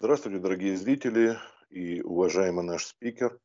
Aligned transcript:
Здравствуйте, 0.00 0.38
дорогие 0.38 0.76
зрители 0.76 1.36
и 1.70 2.00
уважаемый 2.02 2.64
наш 2.64 2.86
спикер. 2.86 3.36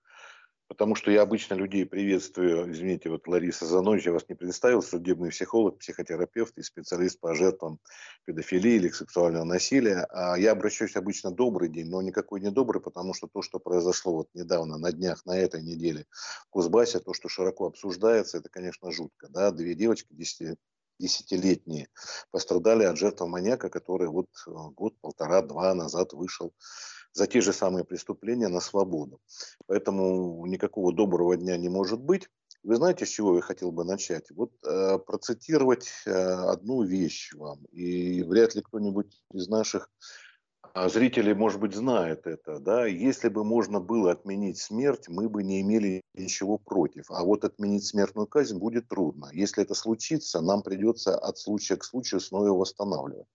Потому 0.68 0.94
что 0.94 1.10
я 1.10 1.24
обычно 1.24 1.56
людей 1.56 1.84
приветствую, 1.84 2.72
извините, 2.72 3.10
вот 3.10 3.28
Лариса 3.28 3.66
Занозь, 3.66 4.06
я 4.06 4.12
вас 4.12 4.30
не 4.30 4.36
представил, 4.36 4.84
судебный 4.84 5.32
психолог, 5.32 5.80
психотерапевт 5.80 6.56
и 6.60 6.62
специалист 6.62 7.20
по 7.20 7.34
жертвам 7.34 7.80
педофилии 8.26 8.74
или 8.74 8.90
сексуального 8.90 9.46
насилия. 9.46 10.06
А 10.12 10.38
я 10.38 10.52
обращаюсь 10.52 10.96
обычно 10.96 11.32
добрый 11.32 11.70
день, 11.70 11.90
но 11.90 12.04
никакой 12.04 12.40
не 12.40 12.52
добрый, 12.52 12.84
потому 12.84 13.16
что 13.16 13.28
то, 13.28 13.42
что 13.42 13.58
произошло 13.58 14.14
вот 14.14 14.28
недавно, 14.36 14.78
на 14.78 14.92
днях, 14.92 15.26
на 15.26 15.36
этой 15.36 15.64
неделе 15.64 16.06
в 16.46 16.52
Кузбассе, 16.52 17.00
то, 17.00 17.16
что 17.16 17.30
широко 17.30 17.66
обсуждается, 17.66 18.38
это, 18.38 18.50
конечно, 18.50 18.92
жутко. 18.92 19.28
Да? 19.30 19.50
Две 19.50 19.74
девочки, 19.74 20.14
10, 20.14 20.56
десятилетние 21.00 21.90
пострадали 22.32 22.84
от 22.84 22.98
жертв 22.98 23.22
маньяка, 23.22 23.70
который 23.70 24.08
вот 24.08 24.30
э, 24.48 24.52
год, 24.52 25.00
полтора, 25.02 25.42
два 25.42 25.74
назад 25.74 26.14
вышел 26.14 26.54
за 27.14 27.28
те 27.28 27.42
же 27.42 27.54
самые 27.54 27.86
преступления 27.86 28.48
на 28.48 28.60
свободу. 28.60 29.20
Поэтому 29.68 30.46
никакого 30.48 30.94
доброго 30.94 31.38
дня 31.38 31.58
не 31.58 31.70
может 31.70 32.00
быть. 32.00 32.28
Вы 32.64 32.78
знаете, 32.78 33.06
с 33.06 33.10
чего 33.10 33.36
я 33.36 33.42
хотел 33.42 33.72
бы 33.72 33.84
начать? 33.84 34.32
Вот 34.32 34.52
э, 34.66 34.98
процитировать 35.00 35.90
э, 36.06 36.12
одну 36.12 36.84
вещь 36.84 37.34
вам. 37.34 37.66
И 37.72 38.24
вряд 38.24 38.56
ли 38.56 38.62
кто-нибудь 38.62 39.22
из 39.34 39.50
наших 39.50 39.90
э, 40.74 40.90
зрителей, 40.90 41.34
может 41.34 41.60
быть, 41.60 41.74
знает 41.74 42.28
это. 42.28 42.60
Да? 42.60 42.86
Если 42.86 43.30
бы 43.30 43.44
можно 43.44 43.80
было 43.80 44.12
отменить 44.12 44.58
смерть, 44.60 45.08
мы 45.08 45.30
бы 45.30 45.44
не 45.44 45.62
имели 45.62 46.02
ничего 46.14 46.58
против. 46.58 47.06
А 47.10 47.24
вот 47.24 47.44
отменить 47.44 47.86
смертную 47.86 48.28
казнь 48.28 48.58
будет 48.58 48.88
трудно. 48.88 49.30
Если 49.34 49.64
это 49.64 49.76
случится, 49.76 50.42
нам 50.42 50.62
придется 50.64 51.18
от 51.18 51.38
случая 51.38 51.78
к 51.78 51.84
случаю 51.84 52.22
снова 52.22 52.50
восстанавливать. 52.50 53.28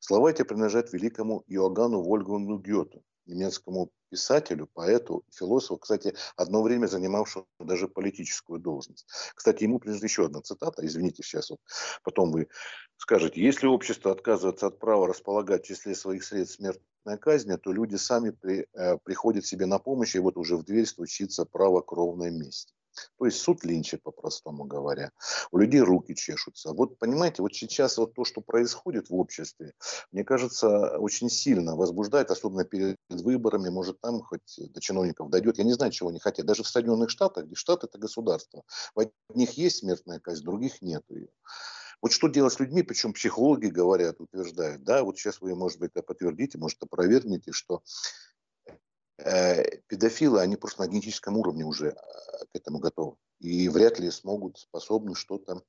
Слова 0.00 0.30
эти 0.30 0.42
принадлежат 0.42 0.92
великому 0.92 1.44
Иоганну 1.46 2.02
Вольфгангу 2.02 2.58
Гёте 2.58 3.02
немецкому 3.26 3.90
писателю, 4.10 4.68
поэту, 4.72 5.24
философу, 5.30 5.78
кстати, 5.78 6.14
одно 6.36 6.62
время 6.62 6.86
занимавшему 6.86 7.46
даже 7.60 7.88
политическую 7.88 8.60
должность. 8.60 9.06
Кстати, 9.34 9.64
ему 9.64 9.78
принадлежит 9.78 10.10
еще 10.10 10.26
одна 10.26 10.42
цитата, 10.42 10.84
извините, 10.84 11.22
сейчас 11.22 11.50
вот 11.50 11.60
потом 12.04 12.30
вы 12.32 12.48
скажете, 12.96 13.40
если 13.42 13.66
общество 13.66 14.12
отказывается 14.12 14.66
от 14.66 14.78
права 14.78 15.08
располагать 15.08 15.64
в 15.64 15.66
числе 15.66 15.94
своих 15.94 16.24
средств 16.24 16.56
смертной 16.56 17.18
казни, 17.18 17.56
то 17.56 17.72
люди 17.72 17.96
сами 17.96 18.30
при, 18.30 18.66
э, 18.72 18.98
приходят 19.02 19.46
себе 19.46 19.66
на 19.66 19.78
помощь, 19.78 20.14
и 20.14 20.20
вот 20.20 20.36
уже 20.36 20.56
в 20.56 20.64
дверь 20.64 20.86
стучится 20.86 21.44
право 21.44 21.80
кровной 21.80 22.30
мести. 22.30 22.74
То 23.18 23.26
есть 23.26 23.38
суд 23.38 23.64
Линча, 23.64 23.98
по-простому 24.02 24.64
говоря. 24.64 25.10
У 25.50 25.58
людей 25.58 25.80
руки 25.80 26.14
чешутся. 26.14 26.72
Вот 26.72 26.98
понимаете, 26.98 27.42
вот 27.42 27.54
сейчас 27.54 27.98
вот 27.98 28.14
то, 28.14 28.24
что 28.24 28.40
происходит 28.40 29.10
в 29.10 29.14
обществе, 29.14 29.72
мне 30.10 30.24
кажется, 30.24 30.98
очень 30.98 31.30
сильно 31.30 31.76
возбуждает, 31.76 32.30
особенно 32.30 32.64
перед 32.64 32.96
выборами, 33.08 33.68
может 33.68 34.00
там 34.00 34.22
хоть 34.22 34.58
до 34.58 34.80
чиновников 34.80 35.30
дойдет. 35.30 35.58
Я 35.58 35.64
не 35.64 35.72
знаю, 35.72 35.92
чего 35.92 36.10
они 36.10 36.20
хотят. 36.20 36.46
Даже 36.46 36.62
в 36.62 36.68
Соединенных 36.68 37.10
Штатах, 37.10 37.46
где 37.46 37.54
штат 37.54 37.84
это 37.84 37.98
государство, 37.98 38.62
в 38.94 39.10
одних 39.30 39.52
есть 39.52 39.78
смертная 39.78 40.20
казнь, 40.20 40.42
в 40.42 40.44
других 40.44 40.82
нет 40.82 41.02
ее. 41.08 41.28
Вот 42.02 42.10
что 42.10 42.26
делать 42.26 42.52
с 42.52 42.58
людьми, 42.58 42.82
причем 42.82 43.12
психологи 43.12 43.66
говорят, 43.66 44.20
утверждают, 44.20 44.82
да, 44.82 45.04
вот 45.04 45.16
сейчас 45.18 45.40
вы, 45.40 45.54
может 45.54 45.78
быть, 45.78 45.92
это 45.94 46.02
подтвердите, 46.02 46.58
может, 46.58 46.82
опровергнете, 46.82 47.52
что 47.52 47.82
педофилы, 49.88 50.40
они 50.40 50.56
просто 50.56 50.82
на 50.82 50.88
генетическом 50.88 51.36
уровне 51.36 51.64
уже 51.64 51.88
э, 51.88 51.94
к 51.94 52.54
этому 52.54 52.78
готовы. 52.78 53.16
И 53.40 53.68
вряд 53.68 53.98
ли 53.98 54.10
смогут, 54.10 54.58
способны 54.58 55.14
что-то 55.14 55.62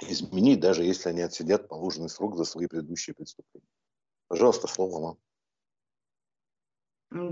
изменить, 0.00 0.60
даже 0.60 0.84
если 0.84 1.10
они 1.10 1.20
отсидят 1.20 1.68
положенный 1.68 2.08
срок 2.08 2.36
за 2.36 2.44
свои 2.44 2.66
предыдущие 2.66 3.14
преступления. 3.14 3.66
Пожалуйста, 4.28 4.68
слово 4.68 5.00
вам. 5.00 5.18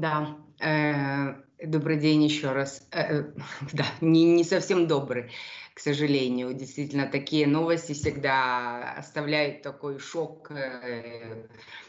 Да, 0.00 0.36
э, 0.60 1.47
добрый 1.62 1.98
день 1.98 2.24
еще 2.24 2.52
раз. 2.52 2.86
Да, 3.72 3.86
не, 4.00 4.24
не 4.24 4.44
совсем 4.44 4.86
добрый, 4.86 5.30
к 5.74 5.80
сожалению. 5.80 6.54
Действительно, 6.54 7.06
такие 7.06 7.46
новости 7.46 7.92
всегда 7.92 8.94
оставляют 8.94 9.62
такой 9.62 9.98
шок 9.98 10.50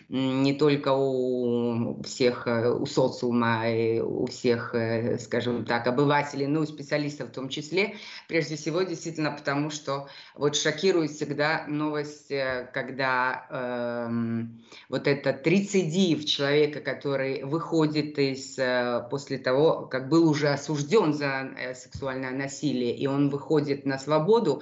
не 0.10 0.54
только 0.54 0.92
у 0.92 2.02
всех, 2.02 2.48
э, 2.48 2.72
у 2.72 2.86
социума, 2.88 3.70
и 3.70 4.00
у 4.00 4.26
всех, 4.26 4.74
э, 4.74 5.20
скажем 5.20 5.66
так, 5.66 5.86
обывателей, 5.86 6.48
но 6.48 6.64
и 6.64 6.66
специалистов 6.66 7.30
в 7.30 7.34
том 7.34 7.48
числе. 7.48 7.96
Прежде 8.28 8.56
всего, 8.56 8.82
действительно, 8.82 9.32
потому 9.32 9.70
что 9.70 10.08
вот 10.34 10.56
шокирует 10.56 11.12
всегда 11.12 11.66
новость, 11.68 12.32
э, 12.32 12.72
когда 12.74 13.46
э, 13.52 14.10
вот 14.90 15.08
этот 15.08 15.46
рецидив 15.46 16.26
человека, 16.26 16.80
который 16.80 17.44
выходит 17.44 18.18
из, 18.18 18.58
после 19.12 19.38
того, 19.38 19.59
как 19.90 20.10
был 20.10 20.30
уже 20.30 20.50
осужден 20.50 21.14
за 21.14 21.52
сексуальное 21.76 22.32
насилие, 22.32 22.96
и 22.96 23.08
он 23.08 23.30
выходит 23.30 23.86
на 23.86 23.98
свободу, 23.98 24.62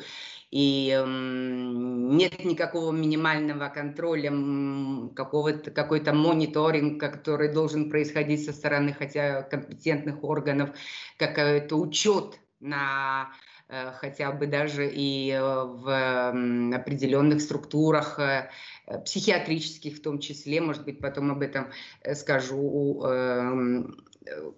и 0.50 1.04
нет 1.06 2.46
никакого 2.46 2.92
минимального 2.92 3.68
контроля, 3.68 4.32
какого-то, 5.14 5.72
какой-то 5.72 6.14
мониторинг, 6.14 7.00
который 7.00 7.52
должен 7.52 7.90
происходить 7.90 8.46
со 8.46 8.54
стороны 8.54 8.94
хотя 8.94 9.42
компетентных 9.44 10.24
органов, 10.24 10.70
какой-то 11.18 11.76
учет 11.76 12.40
на 12.60 13.30
э, 13.68 13.92
хотя 13.92 14.32
бы 14.32 14.48
даже 14.48 14.90
и 14.90 15.32
э, 15.32 15.40
в 15.40 16.76
определенных 16.76 17.42
структурах, 17.42 18.18
э, 18.20 18.50
психиатрических 19.04 19.98
в 19.98 20.02
том 20.02 20.20
числе, 20.20 20.62
может 20.62 20.86
быть, 20.86 21.00
потом 21.00 21.32
об 21.32 21.42
этом 21.42 21.68
скажу. 22.14 23.04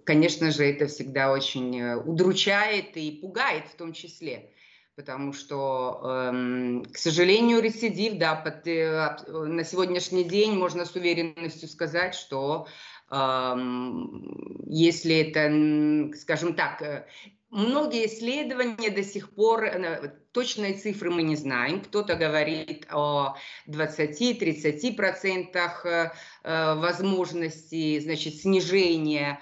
Конечно 0.04 0.50
же, 0.50 0.64
это 0.64 0.86
всегда 0.86 1.32
очень 1.32 1.92
удручает 1.94 2.96
и 2.96 3.12
пугает 3.12 3.66
в 3.66 3.76
том 3.76 3.92
числе 3.92 4.50
потому 4.96 5.32
что, 5.32 5.98
эм, 6.04 6.84
к 6.84 6.98
сожалению, 6.98 7.62
рецидив, 7.62 8.18
да, 8.18 8.34
под, 8.34 8.66
э, 8.66 9.16
на 9.28 9.64
сегодняшний 9.64 10.24
день 10.24 10.58
можно 10.58 10.84
с 10.84 10.94
уверенностью 10.94 11.70
сказать, 11.70 12.14
что 12.14 12.66
эм, 13.10 14.62
если 14.66 15.16
это, 15.16 16.14
скажем 16.16 16.54
так, 16.54 16.82
э, 16.82 17.06
многие 17.50 18.06
исследования 18.06 18.90
до 18.90 19.02
сих 19.02 19.30
пор, 19.30 19.64
э, 19.64 20.12
точные 20.32 20.74
цифры 20.74 21.10
мы 21.10 21.22
не 21.22 21.34
знаем. 21.34 21.80
Кто-то 21.80 22.14
говорит 22.14 22.86
о 22.90 23.34
20-30% 23.66 26.12
э, 26.44 26.74
возможности 26.74 27.98
значит, 27.98 28.36
снижения 28.36 29.40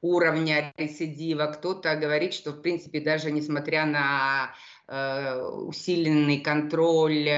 уровня 0.00 0.72
рецидива. 0.76 1.46
Кто-то 1.46 1.96
говорит, 1.96 2.34
что, 2.34 2.52
в 2.52 2.62
принципе, 2.62 3.00
даже 3.00 3.30
несмотря 3.30 3.86
на 3.86 4.54
э, 4.88 5.40
усиленный 5.42 6.40
контроль 6.40 7.28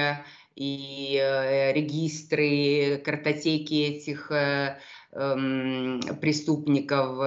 и 0.55 1.71
регистры, 1.73 3.01
картотеки 3.05 3.73
этих 3.73 4.29
эм, 4.31 6.01
преступников, 6.19 7.17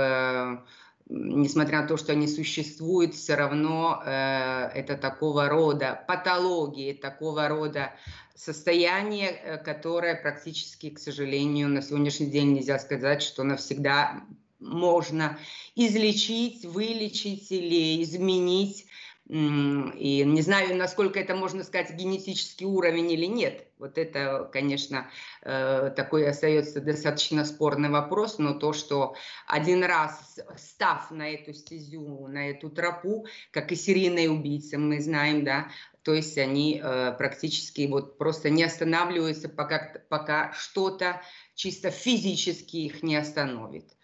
несмотря 1.13 1.83
на 1.83 1.89
то, 1.89 1.97
что 1.97 2.13
они 2.13 2.27
существуют, 2.27 3.15
все 3.15 3.35
равно 3.35 4.03
э, 4.05 4.71
это 4.75 4.97
такого 4.97 5.49
рода 5.49 6.03
патологии, 6.07 6.93
такого 6.93 7.49
рода 7.49 7.93
состояние, 8.35 9.31
э, 9.31 9.59
которое 9.59 10.15
практически, 10.15 10.91
к 10.91 10.99
сожалению, 10.99 11.69
на 11.69 11.83
сегодняшний 11.83 12.27
день 12.27 12.53
нельзя 12.53 12.79
сказать, 12.79 13.23
что 13.23 13.43
навсегда 13.43 14.25
можно 14.61 15.39
излечить, 15.75 16.65
вылечить 16.65 17.51
или 17.51 18.03
изменить 18.03 18.87
и 19.29 20.25
не 20.27 20.43
знаю, 20.43 20.77
насколько 20.77 21.19
это 21.19 21.35
можно 21.35 21.63
сказать 21.63 21.95
генетический 21.95 22.67
уровень 22.67 23.11
или 23.13 23.27
нет. 23.27 23.67
Вот 23.79 23.97
это, 23.97 24.51
конечно, 24.53 25.09
э, 25.43 25.93
такой 25.97 26.29
остается 26.29 26.81
достаточно 26.81 27.45
спорный 27.45 27.89
вопрос, 27.89 28.39
но 28.39 28.53
то, 28.53 28.73
что 28.73 29.15
один 29.47 29.85
раз 29.85 30.39
став 30.59 31.11
на 31.11 31.31
эту 31.31 31.55
стезю, 31.55 32.27
на 32.27 32.51
эту 32.51 32.69
тропу, 32.69 33.27
как 33.53 33.73
и 33.73 33.77
серийные 33.77 34.29
убийцы, 34.31 34.77
мы 34.77 35.01
знаем, 35.01 35.45
да, 35.45 35.69
то 36.03 36.13
есть 36.13 36.37
они 36.39 36.81
э, 36.83 37.13
практически 37.17 37.87
вот 37.87 38.19
просто 38.19 38.51
не 38.51 38.65
останавливаются, 38.65 39.49
пока, 39.49 39.93
пока 40.09 40.53
что-то 40.53 41.23
чисто 41.55 41.91
физически 41.91 42.77
их 42.77 43.03
не 43.03 43.17
остановит. 43.17 43.95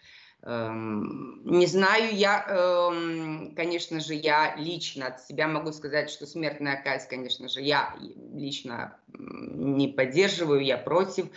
Эм, 0.41 1.41
не 1.43 1.65
знаю, 1.65 2.15
я, 2.15 2.45
эм, 2.47 3.53
конечно 3.55 3.99
же, 3.99 4.13
я 4.13 4.55
лично 4.55 5.07
от 5.07 5.21
себя 5.21 5.49
могу 5.49 5.73
сказать, 5.73 6.09
что 6.09 6.25
смертная 6.25 6.81
казнь, 6.81 7.09
конечно 7.09 7.49
же, 7.49 7.61
я 7.61 7.93
лично 8.33 8.97
не 9.17 9.89
поддерживаю, 9.89 10.61
я 10.61 10.77
против. 10.77 11.27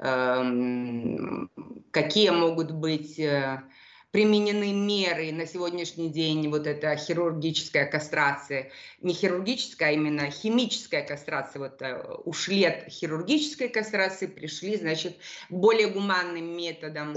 Эм, 0.00 1.50
какие 1.92 2.30
могут 2.30 2.72
быть 2.72 3.20
э, 3.20 3.62
применены 4.10 4.72
меры 4.72 5.32
на 5.32 5.46
сегодняшний 5.46 6.08
день, 6.08 6.48
вот 6.48 6.66
эта 6.66 6.96
хирургическая 6.96 7.86
кастрация, 7.86 8.70
не 9.00 9.12
хирургическая, 9.12 9.90
а 9.90 9.92
именно 9.92 10.30
химическая 10.30 11.06
кастрация, 11.06 11.60
вот 11.60 11.82
э, 11.82 12.02
ушли 12.24 12.64
от 12.64 12.88
хирургической 12.88 13.68
кастрации, 13.68 14.26
пришли, 14.26 14.76
значит, 14.76 15.16
более 15.50 15.88
гуманным 15.88 16.56
методам. 16.56 17.16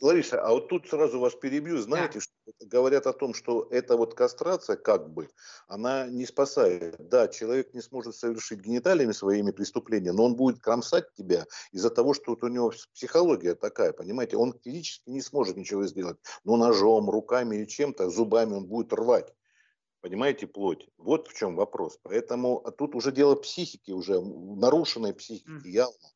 Лариса, 0.00 0.40
а 0.40 0.50
вот 0.50 0.68
тут 0.68 0.88
сразу 0.88 1.18
вас 1.18 1.34
перебью, 1.34 1.78
знаете, 1.78 2.14
да. 2.14 2.20
что 2.20 2.37
говорят 2.60 3.06
о 3.06 3.12
том, 3.12 3.34
что 3.34 3.66
эта 3.70 3.96
вот 3.96 4.14
кастрация, 4.14 4.76
как 4.76 5.10
бы, 5.10 5.28
она 5.66 6.06
не 6.06 6.26
спасает. 6.26 6.96
Да, 7.08 7.28
человек 7.28 7.74
не 7.74 7.80
сможет 7.80 8.14
совершить 8.16 8.60
гениталиями 8.60 9.12
своими 9.12 9.50
преступления, 9.50 10.12
но 10.12 10.24
он 10.24 10.36
будет 10.36 10.60
кромсать 10.60 11.12
тебя 11.14 11.46
из-за 11.72 11.90
того, 11.90 12.14
что 12.14 12.32
вот 12.32 12.42
у 12.42 12.48
него 12.48 12.72
психология 12.94 13.54
такая, 13.54 13.92
понимаете, 13.92 14.36
он 14.36 14.54
физически 14.62 15.10
не 15.10 15.20
сможет 15.20 15.56
ничего 15.56 15.84
сделать, 15.86 16.18
но 16.44 16.56
ножом, 16.56 17.10
руками 17.10 17.56
или 17.56 17.64
чем-то, 17.64 18.10
зубами 18.10 18.54
он 18.54 18.66
будет 18.66 18.92
рвать. 18.92 19.34
Понимаете, 20.00 20.46
плоть. 20.46 20.88
Вот 20.96 21.26
в 21.28 21.34
чем 21.34 21.56
вопрос. 21.56 21.98
Поэтому 22.02 22.64
а 22.64 22.70
тут 22.70 22.94
уже 22.94 23.10
дело 23.10 23.34
психики, 23.34 23.90
уже 23.90 24.20
нарушенной 24.20 25.12
психики 25.12 25.66
явно. 25.66 26.08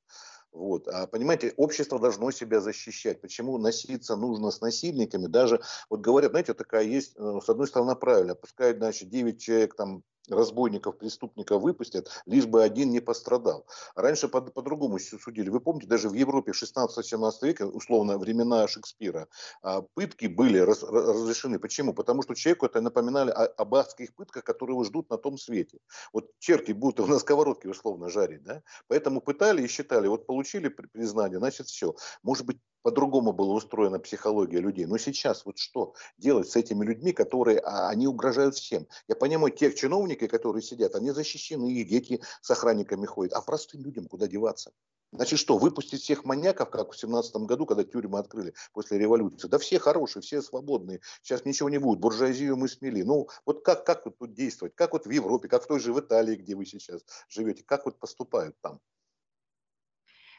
Вот. 0.52 0.86
А 0.86 1.06
понимаете, 1.06 1.54
общество 1.56 1.98
должно 1.98 2.30
себя 2.30 2.60
защищать. 2.60 3.20
Почему 3.22 3.56
носиться 3.58 4.16
нужно 4.16 4.50
с 4.50 4.60
насильниками? 4.60 5.26
Даже, 5.26 5.62
вот 5.88 6.00
говорят, 6.00 6.32
знаете, 6.32 6.52
такая 6.52 6.84
есть, 6.84 7.14
э, 7.16 7.40
с 7.42 7.48
одной 7.48 7.66
стороны, 7.66 7.96
правильно, 7.96 8.34
пускай, 8.34 8.74
значит, 8.76 9.08
9 9.08 9.40
человек 9.40 9.74
там 9.74 10.02
разбойников, 10.28 10.98
преступников 10.98 11.62
выпустят, 11.62 12.08
лишь 12.26 12.46
бы 12.46 12.62
один 12.62 12.90
не 12.90 13.00
пострадал. 13.00 13.66
Раньше 13.94 14.28
по- 14.28 14.40
по-другому 14.40 14.98
судили. 14.98 15.48
Вы 15.48 15.60
помните, 15.60 15.86
даже 15.86 16.08
в 16.08 16.14
Европе 16.14 16.52
в 16.52 16.56
16-17 16.56 17.42
веке, 17.42 17.64
условно, 17.64 18.18
времена 18.18 18.66
Шекспира, 18.68 19.28
а, 19.62 19.82
пытки 19.94 20.26
были 20.26 20.58
раз- 20.58 20.82
разрешены. 20.82 21.58
Почему? 21.58 21.94
Потому 21.94 22.22
что 22.22 22.34
человеку 22.34 22.66
это 22.66 22.80
напоминали 22.80 23.30
о- 23.30 23.46
об 23.46 23.74
адских 23.74 24.14
пытках, 24.14 24.44
которые 24.44 24.74
его 24.74 24.84
ждут 24.84 25.10
на 25.10 25.18
том 25.18 25.38
свете. 25.38 25.78
Вот 26.12 26.30
черти 26.38 26.72
будут 26.72 26.98
его 26.98 27.08
на 27.08 27.18
сковородке 27.18 27.68
условно 27.68 28.08
жарить, 28.08 28.42
да? 28.42 28.62
Поэтому 28.88 29.20
пытали 29.20 29.62
и 29.62 29.68
считали, 29.68 30.08
вот 30.08 30.26
получили 30.26 30.68
признание, 30.68 31.38
значит 31.38 31.66
все. 31.66 31.94
Может 32.22 32.46
быть, 32.46 32.58
по-другому 32.82 33.32
была 33.32 33.54
устроена 33.54 33.98
психология 33.98 34.58
людей. 34.58 34.86
Но 34.86 34.98
сейчас 34.98 35.44
вот 35.44 35.58
что 35.58 35.94
делать 36.18 36.48
с 36.50 36.56
этими 36.56 36.84
людьми, 36.84 37.12
которые, 37.12 37.58
а, 37.58 37.88
они 37.88 38.06
угрожают 38.06 38.54
всем? 38.56 38.86
Я 39.08 39.16
понимаю, 39.16 39.52
тех 39.52 39.74
чиновники, 39.74 40.26
которые 40.26 40.62
сидят, 40.62 40.94
они 40.94 41.10
защищены, 41.10 41.72
их 41.72 41.88
дети 41.88 42.20
с 42.40 42.50
охранниками 42.50 43.06
ходят. 43.06 43.32
А 43.32 43.40
простым 43.40 43.82
людям 43.82 44.06
куда 44.06 44.26
деваться? 44.26 44.72
Значит 45.14 45.38
что, 45.38 45.58
выпустить 45.58 46.00
всех 46.00 46.24
маньяков, 46.24 46.70
как 46.70 46.92
в 46.92 46.98
семнадцатом 46.98 47.46
году, 47.46 47.66
когда 47.66 47.84
тюрьмы 47.84 48.18
открыли 48.18 48.54
после 48.72 48.98
революции? 48.98 49.46
Да 49.46 49.58
все 49.58 49.78
хорошие, 49.78 50.22
все 50.22 50.40
свободные. 50.40 51.00
Сейчас 51.22 51.44
ничего 51.44 51.68
не 51.68 51.76
будет. 51.76 52.00
Буржуазию 52.00 52.56
мы 52.56 52.66
смели. 52.66 53.02
Ну, 53.02 53.28
вот 53.44 53.62
как, 53.62 53.84
как 53.84 54.06
вот 54.06 54.16
тут 54.16 54.32
действовать? 54.32 54.74
Как 54.74 54.94
вот 54.94 55.04
в 55.04 55.10
Европе, 55.10 55.48
как 55.48 55.64
в 55.64 55.66
той 55.66 55.80
же 55.80 55.92
в 55.92 56.00
Италии, 56.00 56.36
где 56.36 56.54
вы 56.54 56.64
сейчас 56.64 57.04
живете? 57.28 57.62
Как 57.62 57.84
вот 57.84 57.98
поступают 57.98 58.56
там? 58.62 58.80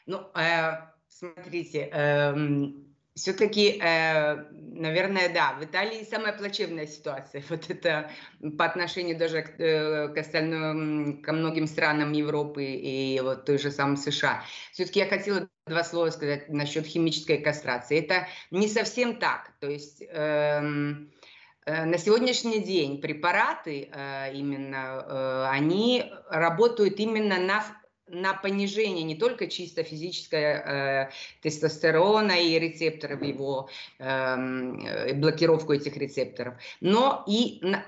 Ну, 0.06 0.18
э, 0.34 0.93
Смотрите, 1.16 1.90
эм, 1.92 2.92
все-таки, 3.14 3.78
э, 3.80 4.34
наверное, 4.52 5.32
да, 5.32 5.52
в 5.52 5.64
Италии 5.64 6.02
самая 6.02 6.32
плачевная 6.32 6.88
ситуация. 6.88 7.40
Вот 7.50 7.70
это 7.70 8.10
по 8.58 8.64
отношению 8.64 9.16
даже 9.16 9.42
к, 9.42 9.60
э, 9.60 10.08
к 10.08 10.18
остальным, 10.18 11.22
ко 11.22 11.32
многим 11.32 11.68
странам 11.68 12.10
Европы 12.10 12.64
и 12.64 13.20
вот 13.20 13.44
той 13.44 13.58
же 13.58 13.70
самой 13.70 13.96
США. 13.96 14.42
Все-таки 14.72 14.98
я 14.98 15.06
хотела 15.06 15.48
два 15.68 15.84
слова 15.84 16.10
сказать 16.10 16.48
насчет 16.48 16.84
химической 16.84 17.38
кастрации. 17.38 18.00
Это 18.00 18.26
не 18.50 18.66
совсем 18.66 19.20
так. 19.20 19.52
То 19.60 19.70
есть 19.70 20.02
эм, 20.08 21.12
э, 21.64 21.84
на 21.84 21.96
сегодняшний 21.96 22.58
день 22.58 23.00
препараты 23.00 23.88
э, 23.92 24.32
именно, 24.34 25.04
э, 25.06 25.46
они 25.52 26.12
работают 26.28 26.98
именно 26.98 27.38
на 27.38 27.62
на 28.06 28.34
понижение 28.34 29.04
не 29.04 29.16
только 29.16 29.46
чисто 29.46 29.82
физического 29.82 30.38
э, 30.38 31.10
тестостерона 31.42 32.32
и 32.32 32.58
рецепторов 32.58 33.22
его, 33.22 33.68
эм, 33.98 34.84
э, 34.84 35.14
блокировку 35.14 35.72
этих 35.72 35.96
рецепторов, 35.96 36.54
но 36.80 37.24
и 37.26 37.58
на, 37.62 37.84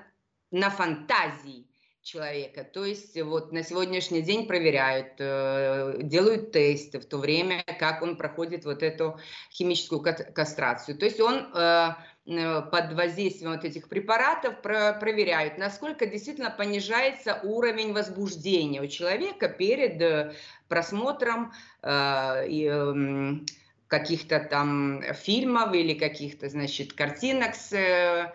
на 0.51 0.71
фантазии 0.71 1.67
человека. 2.03 2.65
То 2.65 2.85
есть 2.85 3.21
вот 3.21 3.53
на 3.53 3.63
сегодняшний 3.63 4.23
день 4.23 4.47
проверяют, 4.47 5.15
э, 5.19 5.99
делают 6.03 6.53
тесты 6.53 7.01
в 7.01 7.05
то 7.05 7.19
время, 7.19 7.65
как 7.79 8.01
он 8.01 8.17
проходит 8.17 8.65
вот 8.65 8.83
эту 8.83 9.19
химическую 9.51 10.01
кастрацию. 10.01 10.97
То 10.97 11.05
есть 11.05 11.21
он 11.21 11.49
Э, 11.53 11.95
под 12.27 12.93
воздействием 12.95 13.53
вот 13.53 13.65
этих 13.65 13.89
препаратов 13.89 14.61
про 14.61 14.93
проверяют, 14.95 15.59
насколько 15.59 16.07
действительно 16.07 16.51
понижается 16.51 17.41
уровень 17.45 17.93
возбуждения 17.93 18.83
у 18.83 18.89
человека 18.89 19.49
перед 19.49 20.03
э, 20.03 20.35
просмотром 20.69 21.53
э, 21.83 21.89
э, 21.89 23.35
каких-то 23.87 24.41
там 24.41 25.03
фильмов 25.15 25.73
или 25.73 25.95
каких-то, 25.95 26.49
значит, 26.49 26.95
картинок 26.95 27.55
с, 27.55 27.73
э, 27.73 28.33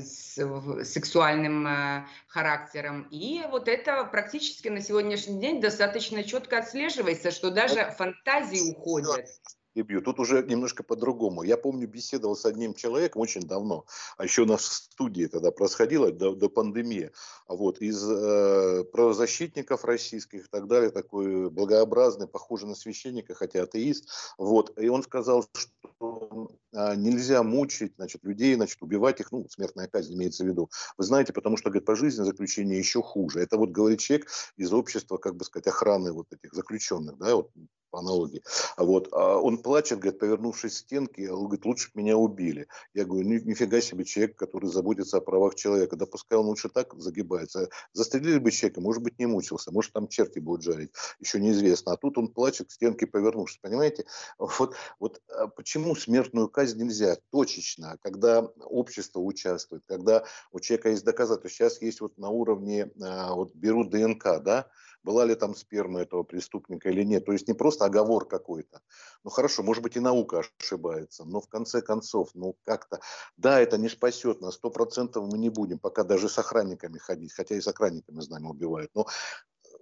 с 0.00 0.36
сексуальным 0.84 1.66
э, 1.66 2.06
характером. 2.28 3.08
И 3.10 3.42
вот 3.50 3.68
это 3.68 4.04
практически 4.04 4.68
на 4.68 4.80
сегодняшний 4.80 5.38
день 5.38 5.60
достаточно 5.60 6.24
четко 6.24 6.58
отслеживается, 6.58 7.30
что 7.30 7.50
даже 7.50 7.94
фантазии 7.98 8.70
уходят 8.70 9.26
перебью. 9.72 10.02
Тут 10.02 10.18
уже 10.18 10.42
немножко 10.42 10.82
по-другому. 10.82 11.42
Я 11.42 11.56
помню, 11.56 11.88
беседовал 11.88 12.36
с 12.36 12.44
одним 12.44 12.74
человеком 12.74 13.22
очень 13.22 13.42
давно, 13.42 13.84
а 14.16 14.24
еще 14.24 14.44
на 14.44 14.58
студии 14.58 15.26
тогда 15.26 15.50
происходило 15.50 16.12
до, 16.12 16.34
до 16.34 16.48
пандемии. 16.48 17.10
Вот 17.48 17.80
из 17.80 18.04
э, 18.08 18.84
правозащитников 18.92 19.84
российских 19.84 20.46
и 20.46 20.48
так 20.50 20.66
далее, 20.66 20.90
такой 20.90 21.50
благообразный, 21.50 22.26
похожий 22.26 22.68
на 22.68 22.74
священника, 22.74 23.34
хотя 23.34 23.62
атеист. 23.62 24.08
Вот. 24.38 24.78
И 24.78 24.88
он 24.88 25.02
сказал, 25.02 25.46
что 25.52 26.50
э, 26.72 26.94
нельзя 26.96 27.42
мучить 27.42 27.94
значит, 27.96 28.24
людей, 28.24 28.54
значит, 28.54 28.82
убивать 28.82 29.20
их, 29.20 29.32
ну, 29.32 29.46
смертная 29.48 29.88
казнь 29.88 30.14
имеется 30.14 30.44
в 30.44 30.46
виду. 30.46 30.70
Вы 30.96 31.04
знаете, 31.04 31.32
потому 31.32 31.56
что, 31.56 31.70
говорит, 31.70 31.86
пожизненное 31.86 32.30
заключение 32.30 32.78
еще 32.78 33.02
хуже. 33.02 33.40
Это 33.40 33.56
вот 33.56 33.70
говорит 33.70 34.00
человек 34.00 34.28
из 34.56 34.72
общества, 34.72 35.16
как 35.16 35.36
бы 35.36 35.44
сказать, 35.44 35.66
охраны 35.66 36.12
вот 36.12 36.26
этих 36.32 36.52
заключенных, 36.52 37.18
да, 37.18 37.36
вот 37.36 37.50
по 37.90 37.98
аналогии. 37.98 38.42
А 38.76 38.84
вот 38.84 39.08
а 39.12 39.38
он 39.38 39.58
плачет, 39.58 39.98
говорит, 39.98 40.20
повернувшись 40.20 40.74
к 40.74 40.78
стенке, 40.78 41.30
он 41.30 41.44
говорит, 41.44 41.64
лучше 41.64 41.90
бы 41.92 42.02
меня 42.02 42.16
убили. 42.16 42.68
Я 42.94 43.04
говорю, 43.04 43.26
ни, 43.26 43.38
нифига 43.38 43.80
себе 43.80 44.04
человек, 44.04 44.36
который 44.36 44.70
заботится 44.70 45.18
о 45.18 45.20
правах 45.20 45.54
человека. 45.54 45.96
Да 45.96 46.06
пускай 46.06 46.38
он 46.38 46.46
лучше 46.46 46.68
так 46.68 46.94
загибается. 46.94 47.68
Застрелили 47.92 48.38
бы 48.38 48.50
человека, 48.50 48.80
может 48.80 49.02
быть, 49.02 49.18
не 49.18 49.26
мучился, 49.26 49.72
может, 49.72 49.92
там 49.92 50.08
черти 50.08 50.38
будут 50.38 50.62
жарить, 50.62 50.92
еще 51.18 51.40
неизвестно. 51.40 51.92
А 51.92 51.96
тут 51.96 52.18
он 52.18 52.28
плачет 52.28 52.68
к 52.68 52.72
стенке, 52.72 53.06
повернувшись. 53.06 53.58
Понимаете? 53.58 54.04
Вот, 54.38 54.74
вот 54.98 55.20
а 55.28 55.48
почему 55.48 55.94
смертную 55.94 56.48
казнь 56.48 56.82
нельзя 56.82 57.16
точечно, 57.30 57.98
когда 58.02 58.40
общество 58.40 59.20
участвует, 59.20 59.82
когда 59.86 60.24
у 60.52 60.60
человека 60.60 60.90
есть 60.90 61.04
доказательства. 61.04 61.50
Сейчас 61.50 61.82
есть 61.82 62.00
вот 62.00 62.18
на 62.18 62.28
уровне, 62.28 62.90
а, 63.00 63.34
вот 63.34 63.54
берут 63.54 63.90
ДНК, 63.90 64.40
да, 64.42 64.68
была 65.02 65.24
ли 65.24 65.34
там 65.34 65.54
сперма 65.54 66.00
этого 66.00 66.22
преступника 66.22 66.88
или 66.90 67.02
нет. 67.02 67.24
То 67.24 67.32
есть 67.32 67.48
не 67.48 67.54
просто 67.54 67.84
оговор 67.84 68.26
какой-то. 68.26 68.80
Ну 69.24 69.30
хорошо, 69.30 69.62
может 69.62 69.82
быть 69.82 69.96
и 69.96 70.00
наука 70.00 70.42
ошибается, 70.60 71.24
но 71.24 71.40
в 71.40 71.48
конце 71.48 71.82
концов, 71.82 72.30
ну 72.34 72.56
как-то, 72.64 73.00
да, 73.36 73.60
это 73.60 73.78
не 73.78 73.88
спасет 73.88 74.40
нас, 74.40 74.54
сто 74.54 74.70
процентов 74.70 75.26
мы 75.30 75.38
не 75.38 75.48
будем, 75.48 75.78
пока 75.78 76.04
даже 76.04 76.28
с 76.28 76.38
охранниками 76.38 76.98
ходить, 76.98 77.32
хотя 77.32 77.54
и 77.54 77.60
с 77.60 77.68
охранниками, 77.68 78.20
знаем, 78.20 78.46
убивают. 78.46 78.90
Но 78.94 79.06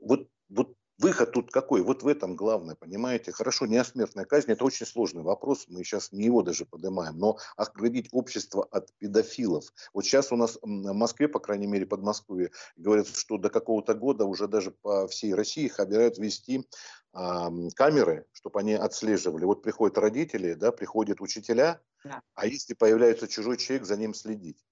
вот, 0.01 0.29
вот 0.49 0.75
Выход 0.99 1.31
тут 1.31 1.53
какой? 1.53 1.83
Вот 1.83 2.03
в 2.03 2.09
этом 2.09 2.35
главное, 2.35 2.75
понимаете? 2.75 3.31
Хорошо, 3.31 3.67
не 3.67 3.83
смертная 3.85 4.25
казнь, 4.25 4.51
это 4.51 4.65
очень 4.65 4.85
сложный 4.85 5.23
вопрос, 5.23 5.67
мы 5.69 5.85
сейчас 5.85 6.11
не 6.11 6.25
его 6.25 6.43
даже 6.43 6.67
поднимаем, 6.67 7.17
но 7.19 7.39
оградить 7.57 8.09
общество 8.11 8.65
от 8.65 8.93
педофилов. 8.99 9.73
Вот 9.95 10.05
сейчас 10.05 10.33
у 10.33 10.37
нас 10.37 10.59
в 10.61 10.67
Москве, 10.67 11.29
по 11.29 11.39
крайней 11.39 11.69
мере, 11.69 11.87
под 11.87 12.03
Москвой, 12.03 12.51
говорят, 12.77 13.07
что 13.07 13.39
до 13.39 13.49
какого-то 13.49 13.95
года 13.95 14.25
уже 14.25 14.49
даже 14.49 14.73
по 14.73 15.07
всей 15.07 15.35
России 15.35 15.67
их 15.67 15.79
обирают 15.79 16.19
вести 16.19 16.67
э, 17.15 17.49
камеры, 17.77 18.27
чтобы 18.33 18.59
они 18.59 18.75
отслеживали. 18.75 19.45
Вот 19.45 19.63
приходят 19.63 19.99
родители, 19.99 20.55
да, 20.55 20.73
приходят 20.73 21.21
учителя, 21.21 21.81
да. 22.03 22.23
а 22.35 22.49
если 22.49 22.75
появляется 22.75 23.29
чужой 23.29 23.57
человек, 23.57 23.87
за 23.87 23.97
ним 23.97 24.15
следить. 24.15 24.67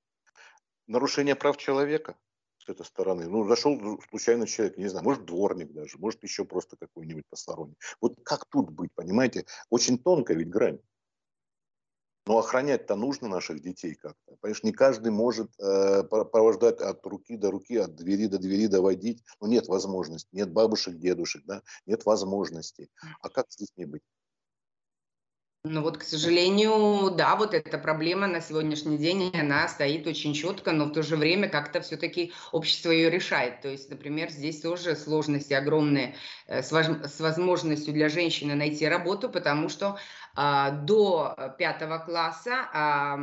Нарушение 0.88 1.36
прав 1.36 1.56
человека– 1.56 2.16
с 2.66 2.68
этой 2.68 2.84
стороны. 2.84 3.28
Ну, 3.28 3.46
зашел 3.46 4.00
случайно 4.08 4.46
человек, 4.46 4.76
не 4.76 4.88
знаю, 4.88 5.04
может 5.04 5.24
дворник 5.24 5.72
даже, 5.72 5.98
может 5.98 6.22
еще 6.22 6.44
просто 6.44 6.76
какой-нибудь 6.76 7.24
посторонний. 7.28 7.76
Вот 8.00 8.16
как 8.24 8.44
тут 8.46 8.70
быть, 8.70 8.90
понимаете? 8.94 9.46
Очень 9.70 9.98
тонко 9.98 10.34
ведь 10.34 10.48
грань. 10.48 10.80
Но 12.26 12.38
охранять-то 12.38 12.96
нужно 12.96 13.28
наших 13.28 13.60
детей 13.60 13.94
как-то. 13.94 14.36
Понимаешь, 14.40 14.64
не 14.64 14.72
каждый 14.72 15.12
может 15.12 15.48
э, 15.60 16.02
провождать 16.02 16.80
от 16.80 17.06
руки 17.06 17.36
до 17.36 17.52
руки, 17.52 17.76
от 17.76 17.94
двери 17.94 18.26
до 18.26 18.38
двери 18.38 18.66
доводить. 18.66 19.22
Ну, 19.40 19.46
нет 19.46 19.68
возможности. 19.68 20.28
Нет 20.32 20.50
бабушек, 20.50 20.96
дедушек, 20.96 21.44
да? 21.44 21.62
Нет 21.86 22.04
возможности. 22.04 22.90
А 23.20 23.28
как 23.28 23.46
с 23.52 23.56
детьми 23.56 23.84
быть? 23.84 24.02
Ну 25.68 25.82
вот, 25.82 25.98
к 25.98 26.04
сожалению, 26.04 27.10
да, 27.10 27.34
вот 27.34 27.52
эта 27.52 27.76
проблема 27.76 28.28
на 28.28 28.40
сегодняшний 28.40 28.98
день, 28.98 29.32
она 29.36 29.66
стоит 29.66 30.06
очень 30.06 30.32
четко, 30.32 30.70
но 30.70 30.84
в 30.84 30.92
то 30.92 31.02
же 31.02 31.16
время 31.16 31.48
как-то 31.48 31.80
все-таки 31.80 32.32
общество 32.52 32.92
ее 32.92 33.10
решает. 33.10 33.62
То 33.62 33.68
есть, 33.68 33.90
например, 33.90 34.30
здесь 34.30 34.60
тоже 34.60 34.94
сложности 34.94 35.54
огромные 35.54 36.14
э, 36.46 36.62
с, 36.62 36.70
возможностью 37.20 37.92
для 37.92 38.08
женщины 38.08 38.54
найти 38.54 38.86
работу, 38.86 39.28
потому 39.28 39.68
что 39.68 39.98
а, 40.36 40.70
до 40.70 41.34
пятого 41.58 41.98
класса 41.98 43.16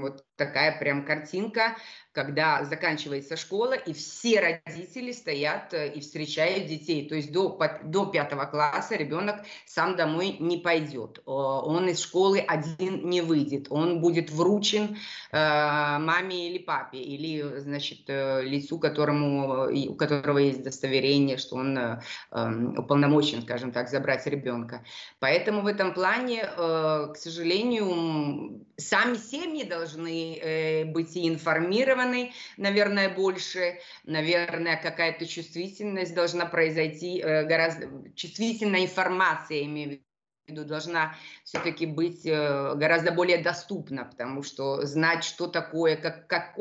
вот 0.00 0.25
такая 0.36 0.78
прям 0.78 1.04
картинка, 1.04 1.76
когда 2.16 2.64
заканчивается 2.64 3.36
школа, 3.36 3.74
и 3.74 3.92
все 3.92 4.40
родители 4.40 5.12
стоят 5.12 5.74
э, 5.74 5.92
и 5.92 6.00
встречают 6.00 6.66
детей. 6.66 7.06
То 7.06 7.14
есть 7.14 7.30
до, 7.30 7.58
до 7.84 8.06
пятого 8.06 8.46
класса 8.46 8.96
ребенок 8.96 9.44
сам 9.66 9.96
домой 9.96 10.36
не 10.40 10.56
пойдет. 10.56 11.20
Он 11.26 11.88
из 11.88 12.00
школы 12.00 12.40
один 12.40 13.06
не 13.06 13.20
выйдет. 13.20 13.66
Он 13.68 14.00
будет 14.00 14.30
вручен 14.30 14.96
э, 15.30 15.98
маме 15.98 16.48
или 16.48 16.58
папе, 16.58 16.98
или, 16.98 17.58
значит, 17.58 18.08
э, 18.08 18.42
лицу, 18.42 18.78
которому, 18.78 19.68
у 19.70 19.94
которого 19.94 20.38
есть 20.38 20.60
удостоверение, 20.60 21.36
что 21.36 21.56
он 21.56 21.78
эм, 21.78 22.78
уполномочен, 22.78 23.42
скажем 23.42 23.72
так, 23.72 23.90
забрать 23.90 24.26
ребенка. 24.26 24.82
Поэтому 25.18 25.60
в 25.60 25.66
этом 25.66 25.92
плане, 25.92 26.44
к 26.46 27.14
сожалению, 27.16 28.64
сами 28.76 29.16
семьи 29.16 29.64
должны 29.64 30.38
э, 30.38 30.84
быть 30.84 31.16
информированы, 31.16 32.32
наверное, 32.56 33.08
больше, 33.08 33.80
наверное, 34.04 34.76
какая-то 34.76 35.26
чувствительность 35.26 36.14
должна 36.14 36.46
произойти, 36.46 37.20
э, 37.20 37.44
гораздо 37.44 37.88
чувствительная 38.14 38.84
информация, 38.84 39.64
имею 39.64 40.00
в 40.46 40.50
виду, 40.50 40.64
должна 40.64 41.16
все-таки 41.44 41.86
быть 41.86 42.24
э, 42.24 42.74
гораздо 42.76 43.12
более 43.12 43.38
доступна, 43.38 44.04
потому 44.04 44.42
что 44.42 44.84
знать, 44.84 45.24
что 45.24 45.46
такое, 45.46 45.96
как, 45.96 46.26
как, 46.28 46.56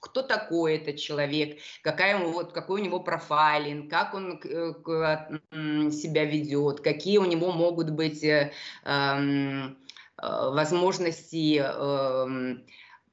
кто 0.00 0.22
такой 0.22 0.76
этот 0.76 0.96
человек, 0.96 1.58
какая, 1.82 2.18
вот, 2.18 2.52
какой 2.52 2.80
у 2.80 2.84
него 2.84 3.00
профайлинг, 3.00 3.90
как 3.90 4.14
он 4.14 4.40
э, 4.44 5.90
себя 5.90 6.24
ведет, 6.24 6.80
какие 6.80 7.18
у 7.18 7.24
него 7.24 7.52
могут 7.52 7.90
быть 7.90 8.22
э, 8.24 8.52
эм, 8.84 9.78
возможности 10.22 11.58
эм, 11.58 12.64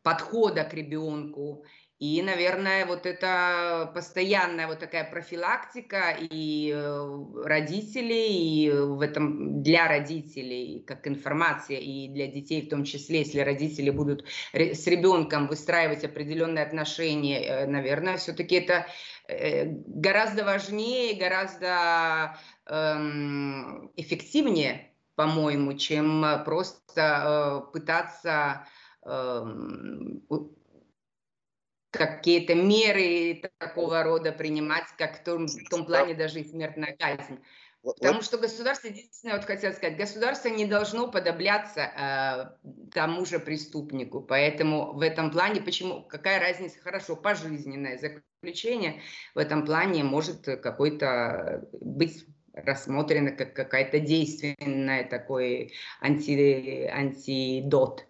подхода 0.03 0.63
к 0.63 0.73
ребенку. 0.73 1.65
И, 1.99 2.21
наверное, 2.21 2.85
вот 2.85 3.05
это 3.05 3.91
постоянная 3.93 4.67
вот 4.67 4.79
такая 4.79 5.03
профилактика 5.11 6.15
и 6.17 6.71
э, 6.73 7.43
родителей, 7.43 8.67
и 8.67 8.71
в 8.71 9.01
этом 9.01 9.61
для 9.61 9.85
родителей, 9.89 10.81
как 10.87 11.05
информация, 11.09 11.77
и 11.77 12.07
для 12.07 12.27
детей 12.27 12.61
в 12.61 12.69
том 12.69 12.85
числе, 12.85 13.19
если 13.19 13.41
родители 13.41 13.89
будут 13.89 14.23
с 14.53 14.87
ребенком 14.87 15.47
выстраивать 15.47 16.05
определенные 16.05 16.63
отношения, 16.63 17.41
э, 17.41 17.65
наверное, 17.67 18.15
все-таки 18.15 18.55
это 18.55 18.87
э, 19.27 19.65
гораздо 19.65 20.45
важнее, 20.45 21.19
гораздо 21.19 22.37
эм, 22.65 23.91
эффективнее, 23.97 24.88
по-моему, 25.19 25.73
чем 25.73 26.25
просто 26.45 27.67
пытаться 27.73 28.65
Эм, 29.05 30.21
какие-то 31.91 32.53
меры 32.53 33.41
такого 33.57 34.03
рода 34.03 34.31
принимать, 34.31 34.85
как 34.97 35.19
в 35.19 35.23
том, 35.23 35.47
в 35.47 35.69
том 35.69 35.85
плане 35.85 36.13
даже 36.13 36.41
и 36.41 36.47
смертная 36.47 36.95
казнь. 36.97 37.39
Потому 37.81 38.21
что 38.21 38.37
государство, 38.37 38.89
единственное, 38.89 39.37
вот 39.37 39.45
хотел 39.45 39.71
сказать, 39.71 39.97
государство 39.97 40.49
не 40.49 40.65
должно 40.65 41.09
подобляться 41.09 41.79
э, 41.81 42.91
тому 42.91 43.25
же 43.25 43.39
преступнику. 43.39 44.21
Поэтому 44.21 44.93
в 44.93 45.01
этом 45.01 45.31
плане, 45.31 45.61
почему, 45.61 46.03
какая 46.03 46.39
разница, 46.41 46.79
хорошо, 46.81 47.15
пожизненное 47.15 47.97
заключение 47.97 49.01
в 49.33 49.39
этом 49.39 49.65
плане 49.65 50.03
может 50.03 50.45
какой-то 50.45 51.67
быть 51.71 52.25
рассмотрено 52.65 53.31
как 53.31 53.53
какая-то 53.53 53.99
действенная 53.99 55.03
такой 55.03 55.73
анти, 56.01 56.87
антидот. 56.87 58.05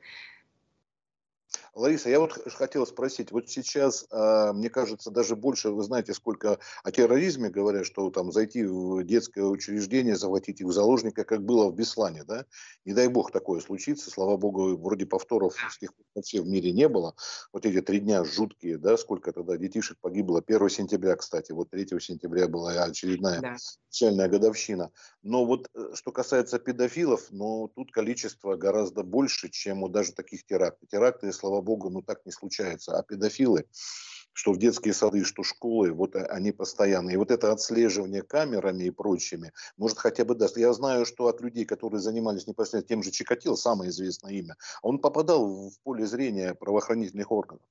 Лариса, 1.79 2.09
я 2.09 2.19
вот 2.19 2.33
хотел 2.33 2.85
спросить, 2.85 3.31
вот 3.31 3.49
сейчас, 3.49 4.05
а, 4.11 4.51
мне 4.51 4.69
кажется, 4.69 5.11
даже 5.11 5.37
больше, 5.37 5.69
вы 5.69 5.81
знаете, 5.83 6.13
сколько 6.13 6.59
о 6.83 6.91
терроризме 6.91 7.49
говорят, 7.49 7.85
что 7.85 8.09
там 8.09 8.33
зайти 8.33 8.65
в 8.65 9.03
детское 9.03 9.43
учреждение, 9.43 10.17
захватить 10.17 10.59
их 10.59 10.67
в 10.67 10.71
заложника, 10.73 11.23
как 11.23 11.43
было 11.43 11.69
в 11.69 11.75
Беслане, 11.75 12.25
да? 12.25 12.45
Не 12.83 12.93
дай 12.93 13.07
бог 13.07 13.31
такое 13.31 13.61
случится, 13.61 14.11
слава 14.11 14.35
богу, 14.35 14.75
вроде 14.77 15.05
повторов 15.05 15.55
с 15.55 15.77
тех 15.77 15.91
вообще 16.13 16.41
в 16.41 16.47
мире 16.47 16.73
не 16.73 16.89
было. 16.89 17.15
Вот 17.53 17.65
эти 17.65 17.81
три 17.81 17.99
дня 18.01 18.25
жуткие, 18.25 18.77
да, 18.77 18.97
сколько 18.97 19.31
тогда 19.31 19.55
детишек 19.55 19.97
погибло, 20.01 20.43
1 20.45 20.69
сентября, 20.69 21.15
кстати, 21.15 21.53
вот 21.53 21.69
3 21.69 21.87
сентября 22.01 22.49
была 22.49 22.71
очередная 22.83 23.39
да. 23.39 23.55
печальная 23.89 24.27
годовщина. 24.27 24.91
Но 25.23 25.45
вот 25.45 25.69
э, 25.73 25.91
что 25.93 26.11
касается 26.11 26.59
педофилов, 26.59 27.27
ну, 27.31 27.71
тут 27.73 27.91
количество 27.91 28.55
гораздо 28.55 29.03
больше, 29.03 29.49
чем 29.49 29.83
у 29.83 29.87
даже 29.87 30.11
таких 30.11 30.45
терактов. 30.45 30.89
Теракты, 30.89 31.31
слава 31.31 31.61
богу, 31.61 31.68
ну 31.77 32.01
так 32.01 32.25
не 32.25 32.31
случается. 32.31 32.97
А 32.97 33.03
педофилы, 33.03 33.65
что 34.33 34.53
в 34.53 34.57
детские 34.57 34.93
сады, 34.93 35.23
что 35.23 35.43
школы, 35.43 35.91
вот 35.91 36.15
они 36.15 36.51
постоянно. 36.51 37.09
И 37.09 37.17
вот 37.17 37.31
это 37.31 37.51
отслеживание 37.51 38.21
камерами 38.21 38.85
и 38.85 38.89
прочими, 38.89 39.51
может 39.77 39.97
хотя 39.97 40.25
бы 40.25 40.35
даст. 40.35 40.57
Я 40.57 40.73
знаю, 40.73 41.05
что 41.05 41.27
от 41.27 41.41
людей, 41.41 41.65
которые 41.65 41.99
занимались 41.99 42.47
непосредственно 42.47 42.87
тем 42.87 43.03
же 43.03 43.11
Чикатило, 43.11 43.55
самое 43.55 43.89
известное 43.89 44.33
имя, 44.33 44.55
он 44.81 44.99
попадал 44.99 45.69
в 45.69 45.79
поле 45.83 46.05
зрения 46.05 46.53
правоохранительных 46.53 47.31
органов. 47.31 47.65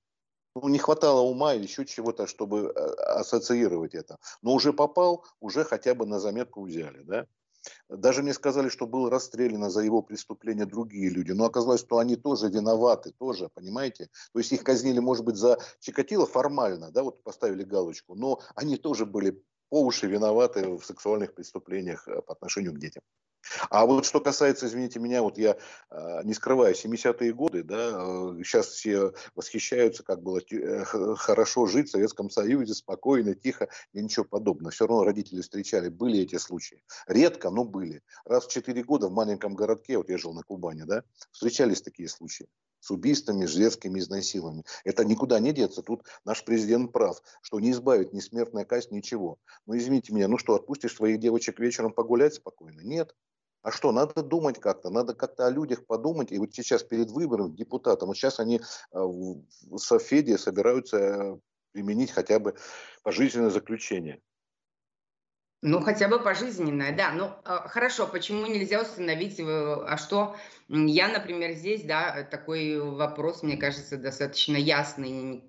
Ну, 0.55 0.69
не 0.69 0.79
хватало 0.79 1.21
ума 1.21 1.55
или 1.55 1.63
еще 1.63 1.85
чего-то, 1.87 2.27
чтобы 2.27 2.73
э, 2.75 2.81
ассоциировать 3.19 3.95
это. 3.95 4.19
Но 4.43 4.53
уже 4.55 4.73
попал, 4.73 5.25
уже 5.41 5.65
хотя 5.65 5.95
бы 5.95 6.05
на 6.05 6.19
заметку 6.19 6.65
взяли, 6.65 7.03
да? 7.03 7.27
Даже 7.89 8.23
мне 8.23 8.35
сказали, 8.35 8.69
что 8.69 8.87
был 8.87 9.09
расстреляно 9.09 9.71
за 9.71 9.81
его 9.81 10.03
преступление 10.03 10.67
другие 10.67 11.11
люди, 11.11 11.33
но 11.33 11.45
оказалось, 11.45 11.81
что 11.81 11.99
они 11.99 12.17
тоже 12.17 12.49
виноваты, 12.49 13.13
тоже, 13.19 13.49
понимаете? 13.55 14.09
То 14.33 14.39
есть 14.39 14.53
их 14.53 14.63
казнили, 14.63 14.99
может 14.99 15.25
быть, 15.25 15.37
за 15.37 15.59
Чикатило 15.81 16.27
формально, 16.27 16.91
да, 16.91 17.03
вот 17.03 17.23
поставили 17.23 17.65
галочку, 17.65 18.15
но 18.15 18.41
они 18.55 18.77
тоже 18.77 19.07
были 19.07 19.43
по 19.71 19.83
уши 19.85 20.07
виноваты 20.07 20.69
в 20.69 20.85
сексуальных 20.85 21.35
преступлениях 21.35 22.07
э, 22.09 22.23
по 22.23 22.33
отношению 22.33 22.73
к 22.73 22.79
детям. 22.79 23.03
А 23.71 23.87
вот 23.87 24.05
что 24.05 24.21
касается, 24.21 24.67
извините 24.67 24.99
меня, 24.99 25.23
вот 25.23 25.39
я 25.39 25.57
э, 25.91 26.23
не 26.25 26.35
скрываю, 26.35 26.75
70-е 26.75 27.33
годы, 27.33 27.63
да, 27.63 27.91
э, 27.93 28.43
сейчас 28.45 28.69
все 28.69 29.13
восхищаются, 29.35 30.03
как 30.03 30.23
было 30.23 30.41
э, 30.51 30.85
хорошо 30.85 31.67
жить 31.67 31.89
в 31.89 31.93
Советском 31.93 32.31
Союзе, 32.31 32.75
спокойно, 32.75 33.35
тихо, 33.35 33.69
и 33.93 34.01
ничего 34.01 34.25
подобного. 34.25 34.71
Все 34.71 34.87
равно 34.87 35.05
родители 35.05 35.41
встречали, 35.41 35.89
были 35.89 36.21
эти 36.21 36.37
случаи. 36.37 36.83
Редко, 37.07 37.51
но 37.51 37.65
были. 37.65 38.03
Раз 38.25 38.47
в 38.47 38.51
4 38.51 38.83
года 38.85 39.09
в 39.09 39.13
маленьком 39.13 39.55
городке, 39.55 39.99
вот 39.99 40.09
я 40.09 40.19
жил 40.19 40.33
на 40.33 40.43
Кубани, 40.43 40.83
да, 40.83 41.03
встречались 41.31 41.83
такие 41.83 42.09
случаи 42.09 42.49
с 42.81 42.91
убийствами, 42.91 43.47
с 43.47 43.55
детскими 43.55 43.99
изнасилованиями. 43.99 44.65
Это 44.85 45.05
никуда 45.05 45.41
не 45.41 45.53
деться. 45.53 45.83
Тут 45.83 46.05
наш 46.25 46.45
президент 46.45 46.93
прав, 46.93 47.21
что 47.43 47.61
не 47.61 47.73
избавит 47.73 48.13
ни 48.13 48.21
смертная 48.21 48.65
казнь, 48.65 48.95
ничего. 48.95 49.39
Ну, 49.67 49.77
извините 49.77 50.13
меня, 50.13 50.29
ну 50.29 50.39
что, 50.39 50.55
отпустишь 50.55 50.95
своих 50.95 51.19
девочек 51.19 51.59
вечером 51.59 51.93
погулять 51.93 52.35
спокойно? 52.35 52.81
Нет. 52.81 53.15
А 53.63 53.73
что, 53.73 53.93
надо 53.93 54.23
думать 54.23 54.61
как-то, 54.61 54.91
надо 54.91 55.15
как-то 55.15 55.47
о 55.47 55.51
людях 55.51 55.85
подумать. 55.87 56.33
И 56.33 56.39
вот 56.39 56.55
сейчас 56.55 56.83
перед 56.83 57.11
выбором 57.11 57.55
депутатом, 57.55 58.09
вот 58.09 58.17
сейчас 58.17 58.39
они 58.41 58.59
э, 58.59 58.61
в 58.93 59.79
Софеде 59.79 60.39
собираются 60.39 60.97
э, 60.99 61.39
применить 61.73 62.13
хотя 62.13 62.39
бы 62.39 62.55
пожизненное 63.03 63.51
заключение. 63.51 64.21
Ну, 65.63 65.81
хотя 65.81 66.07
бы 66.09 66.21
пожизненное, 66.23 66.95
да. 66.97 67.11
Ну, 67.11 67.33
э, 67.45 67.69
хорошо, 67.69 68.07
почему 68.07 68.47
нельзя 68.47 68.81
установить, 68.81 69.41
а 69.41 69.97
что 69.97 70.37
я, 70.69 71.09
например, 71.09 71.53
здесь, 71.53 71.83
да, 71.85 72.25
такой 72.31 72.79
вопрос, 72.79 73.43
мне 73.43 73.57
кажется, 73.57 73.97
достаточно 73.97 74.57
ясный 74.57 75.43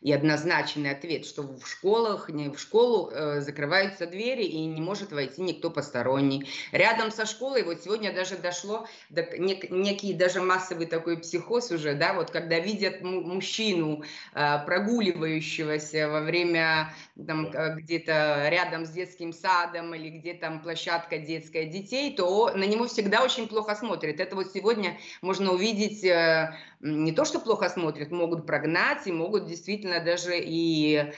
и 0.00 0.10
однозначный 0.12 0.90
ответ, 0.90 1.26
что 1.26 1.42
в 1.42 1.66
школах, 1.68 2.30
не 2.30 2.48
в 2.48 2.58
школу 2.58 3.10
э, 3.10 3.40
закрываются 3.42 4.06
двери 4.06 4.44
и 4.44 4.64
не 4.64 4.80
может 4.80 5.12
войти 5.12 5.42
никто 5.42 5.70
посторонний. 5.70 6.48
Рядом 6.72 7.10
со 7.10 7.26
школой, 7.26 7.62
вот 7.62 7.82
сегодня 7.82 8.12
даже 8.14 8.38
дошло 8.38 8.86
до 9.10 9.22
нек, 9.38 9.70
некий 9.70 10.14
даже 10.14 10.40
массовый 10.40 10.86
такой 10.86 11.18
психоз 11.18 11.70
уже, 11.70 11.94
да, 11.94 12.14
вот 12.14 12.30
когда 12.30 12.58
видят 12.58 13.02
мужчину, 13.02 14.02
э, 14.34 14.64
прогуливающегося 14.64 16.08
во 16.08 16.22
время, 16.22 16.94
там, 17.26 17.50
где-то 17.50 18.48
рядом 18.48 18.86
с 18.86 18.90
детским 18.90 19.27
садом 19.32 19.94
или 19.94 20.10
где 20.10 20.34
там 20.34 20.60
площадка 20.60 21.18
детская 21.18 21.66
детей, 21.66 22.14
то 22.14 22.50
на 22.54 22.64
него 22.64 22.86
всегда 22.86 23.22
очень 23.22 23.48
плохо 23.48 23.74
смотрят. 23.74 24.20
Это 24.20 24.34
вот 24.36 24.52
сегодня 24.52 24.98
можно 25.22 25.52
увидеть 25.52 26.04
э, 26.04 26.54
не 26.80 27.12
то, 27.12 27.24
что 27.24 27.40
плохо 27.40 27.68
смотрят, 27.68 28.10
могут 28.10 28.46
прогнать 28.46 29.06
и 29.06 29.12
могут 29.12 29.46
действительно 29.46 30.00
даже 30.00 30.38
и, 30.38 31.12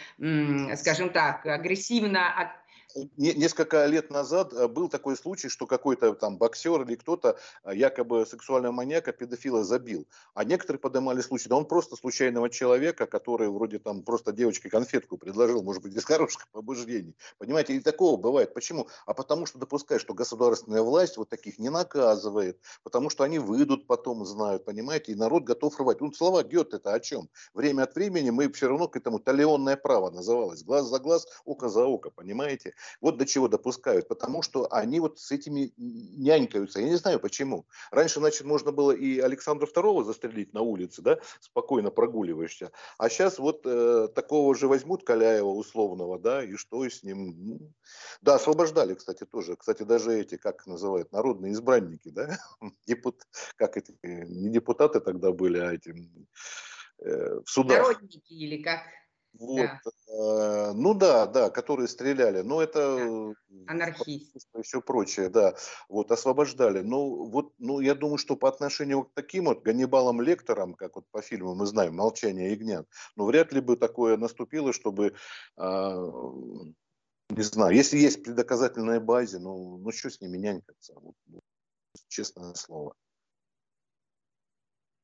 скажем 0.76 1.10
так, 1.10 1.46
агрессивно 1.46 2.52
несколько 3.16 3.86
лет 3.86 4.10
назад 4.10 4.52
э, 4.52 4.68
был 4.68 4.88
такой 4.88 5.16
случай, 5.16 5.48
что 5.48 5.66
какой-то 5.66 6.14
там 6.14 6.38
боксер 6.38 6.82
или 6.82 6.94
кто-то 6.94 7.38
э, 7.64 7.74
якобы 7.74 8.26
сексуального 8.26 8.72
маньяка, 8.72 9.12
педофила 9.12 9.64
забил. 9.64 10.06
А 10.34 10.44
некоторые 10.44 10.80
поднимали 10.80 11.20
случай, 11.20 11.48
да 11.48 11.56
он 11.56 11.66
просто 11.66 11.96
случайного 11.96 12.50
человека, 12.50 13.06
который 13.06 13.48
вроде 13.48 13.78
там 13.78 14.02
просто 14.02 14.32
девочке 14.32 14.68
конфетку 14.68 15.18
предложил, 15.18 15.62
может 15.62 15.82
быть, 15.82 15.94
из 15.94 16.04
хороших 16.04 16.48
побуждений. 16.50 17.16
Понимаете, 17.38 17.74
и 17.74 17.80
такого 17.80 18.16
бывает. 18.16 18.54
Почему? 18.54 18.88
А 19.06 19.14
потому 19.14 19.46
что 19.46 19.58
допускает, 19.58 20.00
что 20.00 20.14
государственная 20.14 20.82
власть 20.82 21.16
вот 21.16 21.28
таких 21.28 21.58
не 21.58 21.70
наказывает, 21.70 22.60
потому 22.82 23.10
что 23.10 23.24
они 23.24 23.38
выйдут 23.38 23.86
потом, 23.86 24.24
знают, 24.24 24.64
понимаете, 24.64 25.12
и 25.12 25.14
народ 25.14 25.44
готов 25.44 25.78
рвать. 25.78 26.00
Ну, 26.00 26.12
слова 26.12 26.42
Гет 26.42 26.74
это 26.74 26.92
о 26.92 27.00
чем? 27.00 27.28
Время 27.54 27.82
от 27.84 27.94
времени 27.94 28.30
мы 28.30 28.50
все 28.52 28.68
равно 28.68 28.88
к 28.88 28.96
этому 28.96 29.18
талионное 29.18 29.76
право 29.76 30.10
называлось. 30.10 30.62
Глаз 30.62 30.86
за 30.86 30.98
глаз, 30.98 31.26
око 31.44 31.68
за 31.68 31.84
око, 31.84 32.10
понимаете? 32.10 32.74
Вот 33.00 33.16
до 33.16 33.26
чего 33.26 33.48
допускают, 33.48 34.08
потому 34.08 34.42
что 34.42 34.72
они 34.72 35.00
вот 35.00 35.18
с 35.18 35.30
этими 35.30 35.72
нянькаются. 35.76 36.80
Я 36.80 36.88
не 36.88 36.96
знаю 36.96 37.20
почему. 37.20 37.66
Раньше, 37.90 38.20
значит, 38.20 38.46
можно 38.46 38.72
было 38.72 38.92
и 38.92 39.18
Александра 39.18 39.66
II 39.66 40.04
застрелить 40.04 40.52
на 40.52 40.62
улице, 40.62 41.02
да, 41.02 41.18
спокойно 41.40 41.90
прогуливаешься. 41.90 42.72
А 42.98 43.08
сейчас 43.08 43.38
вот 43.38 43.62
э, 43.64 44.08
такого 44.14 44.54
же 44.54 44.68
возьмут 44.68 45.04
Каляева 45.04 45.48
условного, 45.48 46.18
да, 46.18 46.44
и 46.44 46.56
что 46.56 46.84
с 46.84 47.02
ним? 47.02 47.34
Ну, 47.38 47.72
да, 48.20 48.34
освобождали, 48.36 48.94
кстати, 48.94 49.24
тоже. 49.24 49.56
Кстати, 49.56 49.82
даже 49.82 50.18
эти, 50.18 50.36
как 50.36 50.66
называют, 50.66 51.12
народные 51.12 51.52
избранники, 51.52 52.08
да, 52.08 52.38
Депут... 52.86 53.22
как 53.56 53.76
эти, 53.76 53.96
не 54.02 54.50
депутаты 54.50 55.00
тогда 55.00 55.32
были, 55.32 55.58
а 55.58 55.72
эти 55.72 55.94
э, 56.98 57.40
в 57.44 57.48
судах. 57.48 57.78
Народники 57.78 58.32
или 58.32 58.62
как? 58.62 58.82
Вот, 59.38 59.70
да. 59.70 59.80
Э, 60.08 60.72
ну 60.74 60.94
да, 60.94 61.26
да, 61.26 61.50
которые 61.50 61.88
стреляли, 61.88 62.42
но 62.42 62.60
это 62.62 62.76
да. 62.96 63.04
анархисты 63.66 64.40
и 64.58 64.62
все 64.62 64.80
прочее, 64.82 65.28
да, 65.28 65.54
вот 65.88 66.10
освобождали. 66.10 66.80
Ну 66.80 67.26
вот, 67.30 67.52
ну 67.58 67.80
я 67.80 67.94
думаю, 67.94 68.18
что 68.18 68.36
по 68.36 68.48
отношению 68.48 69.04
к 69.04 69.14
таким 69.14 69.44
вот 69.46 69.62
Ганнибалам 69.62 70.20
лекторам, 70.20 70.74
как 70.74 70.96
вот 70.96 71.06
по 71.10 71.22
фильму 71.22 71.54
мы 71.54 71.66
знаем 71.66 71.94
"Молчание 71.96 72.50
ягнят", 72.52 72.88
ну 73.16 73.26
вряд 73.26 73.52
ли 73.52 73.60
бы 73.60 73.76
такое 73.76 74.16
наступило, 74.16 74.72
чтобы 74.72 75.14
э, 75.58 75.62
не 77.28 77.42
знаю, 77.42 77.74
если 77.74 77.96
есть 77.98 78.22
при 78.22 78.32
доказательной 78.32 79.00
базе, 79.00 79.38
ну, 79.38 79.78
ну 79.78 79.90
что 79.92 80.10
с 80.10 80.20
ними 80.20 80.36
нянькаться, 80.38 80.94
вот, 80.94 81.14
ну, 81.26 81.40
честное 82.08 82.54
слово. 82.54 82.94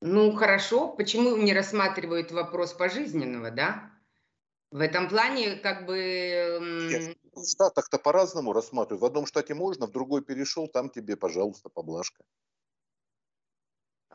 Ну 0.01 0.33
хорошо, 0.33 0.89
почему 0.89 1.37
не 1.37 1.53
рассматривают 1.53 2.31
вопрос 2.33 2.73
пожизненного, 2.73 3.51
да? 3.51 3.91
В 4.77 4.81
этом 4.81 5.09
плане 5.09 5.57
как 5.57 5.87
бы... 5.87 7.17
в 7.35 7.47
Штатах-то 7.49 7.97
по-разному 7.97 8.53
рассматривают. 8.53 9.01
В 9.01 9.07
одном 9.07 9.25
штате 9.25 9.55
можно, 9.55 9.87
в 9.87 9.91
другой 9.91 10.21
перешел, 10.21 10.69
там 10.69 10.91
тебе, 10.91 11.17
пожалуйста, 11.17 11.71
поблажка. 11.71 12.23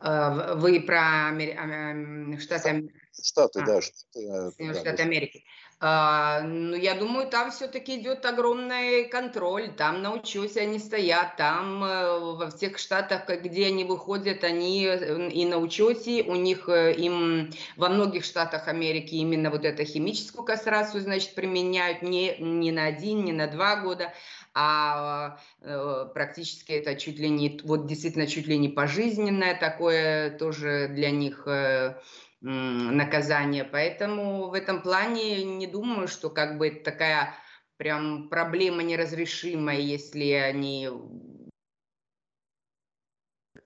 А, 0.02 0.54
вы 0.54 0.80
про 0.80 1.28
Амер... 1.28 2.40
Штаты... 2.40 2.92
Штаты, 3.22 3.60
а, 3.60 3.66
да. 3.66 3.80
Штаты, 3.80 4.74
Штаты 4.74 4.96
да, 4.96 5.02
Америки. 5.02 5.44
А, 5.84 6.42
ну, 6.42 6.76
я 6.76 6.94
думаю, 6.94 7.28
там 7.28 7.50
все-таки 7.50 7.96
идет 7.96 8.24
огромный 8.24 9.04
контроль. 9.04 9.68
Там 9.74 10.00
на 10.00 10.14
учете 10.14 10.60
они 10.60 10.78
стоят, 10.78 11.36
там 11.36 11.82
э, 11.82 12.18
во 12.20 12.50
всех 12.50 12.78
штатах, 12.78 13.28
где 13.28 13.66
они 13.66 13.82
выходят, 13.82 14.44
они 14.44 14.86
э, 14.86 15.28
и 15.30 15.44
на 15.44 15.58
учете, 15.58 16.22
у 16.22 16.36
них 16.36 16.68
э, 16.68 16.94
им 16.94 17.50
во 17.76 17.88
многих 17.88 18.24
штатах 18.24 18.68
Америки 18.68 19.16
именно 19.16 19.50
вот 19.50 19.64
эту 19.64 19.84
химическую 19.84 20.44
кастрацию, 20.44 21.00
значит, 21.02 21.34
применяют 21.34 22.02
не, 22.02 22.36
не 22.38 22.70
на 22.70 22.84
один, 22.84 23.24
не 23.24 23.32
на 23.32 23.48
два 23.48 23.74
года, 23.74 24.12
а 24.54 25.38
э, 25.60 26.06
практически 26.12 26.72
это 26.72 26.94
чуть 26.94 27.18
ли 27.18 27.28
не, 27.28 27.60
вот 27.64 27.86
действительно 27.86 28.26
чуть 28.26 28.46
ли 28.46 28.58
не 28.58 28.68
пожизненное 28.68 29.58
такое 29.58 30.36
тоже 30.36 30.88
для 30.88 31.10
них 31.10 31.46
э, 31.46 31.98
наказание. 32.40 33.64
Поэтому 33.64 34.48
в 34.48 34.54
этом 34.54 34.82
плане 34.82 35.44
не 35.44 35.66
думаю, 35.66 36.08
что 36.08 36.28
как 36.28 36.58
бы 36.58 36.70
такая 36.70 37.34
прям 37.76 38.28
проблема 38.28 38.82
неразрешимая, 38.82 39.78
если 39.78 40.30
они, 40.32 40.88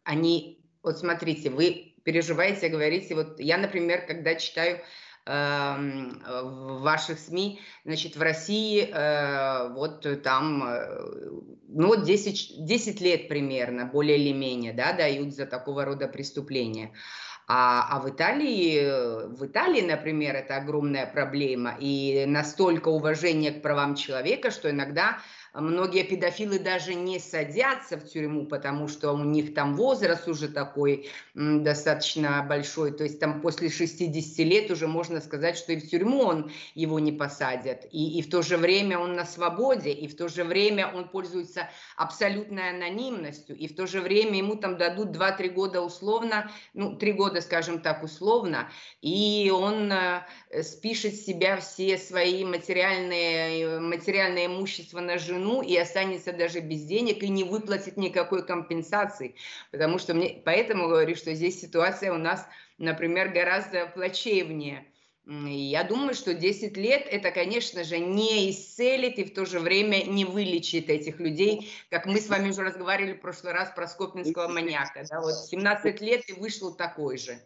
они, 0.05 0.65
вот 0.83 0.99
смотрите, 0.99 1.51
вы 1.51 1.95
переживаете, 2.05 2.69
говорите, 2.69 3.15
вот 3.15 3.41
я, 3.41 3.59
например, 3.59 4.07
когда 4.07 4.37
читаю 4.37 4.81
в 5.27 6.83
ваших 6.83 7.19
СМИ, 7.19 7.61
значит, 7.85 8.15
в 8.15 8.23
России 8.23 8.89
э, 8.89 9.73
вот 9.73 10.07
там, 10.23 10.63
э, 10.65 11.31
ну 11.69 11.89
вот 11.89 12.05
10, 12.05 12.65
10 12.65 13.01
лет 13.01 13.29
примерно, 13.29 13.87
более 13.87 14.19
или 14.19 14.33
менее, 14.33 14.73
да, 14.73 14.93
дают 14.93 15.35
за 15.35 15.47
такого 15.47 15.85
рода 15.85 16.07
преступления. 16.07 16.93
А, 17.49 17.87
а 17.91 18.01
в 18.01 18.11
Италии, 18.11 19.29
в 19.37 19.47
Италии, 19.47 19.81
например, 19.81 20.35
это 20.35 20.57
огромная 20.57 21.07
проблема 21.07 21.77
и 21.79 22.25
настолько 22.27 22.89
уважение 22.89 23.53
к 23.53 23.63
правам 23.63 23.95
человека, 23.95 24.51
что 24.51 24.71
иногда 24.71 25.19
Многие 25.59 26.03
педофилы 26.03 26.59
даже 26.59 26.95
не 26.95 27.19
садятся 27.19 27.97
в 27.97 28.05
тюрьму, 28.05 28.45
потому 28.47 28.89
что 28.89 29.13
у 29.13 29.25
них 29.25 29.55
там 29.55 29.75
возраст 29.75 30.29
уже 30.29 30.49
такой 30.49 31.09
достаточно 31.35 32.45
большой. 32.47 32.93
То 32.93 33.05
есть 33.05 33.19
там 33.21 33.41
после 33.41 33.71
60 33.71 34.39
лет 34.47 34.71
уже 34.71 34.87
можно 34.87 35.21
сказать, 35.21 35.57
что 35.57 35.73
и 35.73 35.77
в 35.79 35.89
тюрьму 35.89 36.25
он 36.25 36.51
его 36.75 36.99
не 36.99 37.11
посадят. 37.11 37.87
И, 37.91 38.19
и 38.19 38.23
в 38.23 38.29
то 38.29 38.43
же 38.43 38.59
время 38.59 38.99
он 38.99 39.15
на 39.15 39.25
свободе, 39.25 39.93
и 39.93 40.09
в 40.09 40.17
то 40.17 40.29
же 40.29 40.45
время 40.45 40.93
он 40.93 41.09
пользуется 41.09 41.71
абсолютной 41.97 42.71
анонимностью, 42.71 43.57
и 43.57 43.67
в 43.67 43.75
то 43.75 43.87
же 43.87 44.03
время 44.03 44.37
ему 44.37 44.57
там 44.57 44.77
дадут 44.77 45.17
2-3 45.17 45.49
года 45.51 45.81
условно, 45.81 46.51
ну 46.75 46.97
3 46.97 47.13
года, 47.13 47.41
скажем 47.41 47.81
так, 47.81 48.03
условно, 48.03 48.69
и 49.01 49.51
он 49.55 49.91
э, 49.91 50.23
спишет 50.63 51.15
себя 51.15 51.57
все 51.57 51.97
свои 51.97 52.45
материальные, 52.45 53.81
материальное 53.81 54.47
имущество 54.47 55.01
на 55.01 55.17
жену, 55.17 55.46
жену 55.47 55.63
и 55.63 55.77
останется 55.77 56.33
даже 56.33 56.61
без 56.61 56.83
денег 56.85 57.23
и 57.23 57.29
не 57.29 57.45
выплатит 57.45 57.97
никакой 57.97 58.45
компенсации. 58.45 59.37
Потому 59.71 59.99
что 59.99 60.15
мне, 60.15 60.43
поэтому 60.45 60.89
говорю, 60.89 61.15
что 61.15 61.35
здесь 61.35 61.61
ситуация 61.61 62.13
у 62.13 62.19
нас, 62.19 62.47
например, 62.79 63.29
гораздо 63.29 63.87
плачевнее. 63.87 64.87
Я 65.29 65.83
думаю, 65.83 66.15
что 66.15 66.35
10 66.35 66.77
лет 66.77 67.05
это, 67.11 67.33
конечно 67.33 67.83
же, 67.83 67.99
не 67.99 68.49
исцелит 68.51 69.19
и 69.19 69.25
в 69.25 69.35
то 69.35 69.45
же 69.45 69.59
время 69.59 70.05
не 70.05 70.25
вылечит 70.25 70.89
этих 70.89 71.19
людей, 71.19 71.69
как 71.91 72.07
мы 72.07 72.21
с 72.21 72.29
вами 72.29 72.51
уже 72.51 72.63
разговаривали 72.63 73.15
в 73.15 73.21
прошлый 73.21 73.53
раз 73.53 73.73
про 73.75 73.89
скопинского 73.89 74.47
маньяка. 74.47 75.05
Да, 75.11 75.21
вот 75.21 75.35
17 75.35 76.01
лет 76.01 76.29
и 76.29 76.33
вышел 76.33 76.77
такой 76.77 77.19
же. 77.19 77.41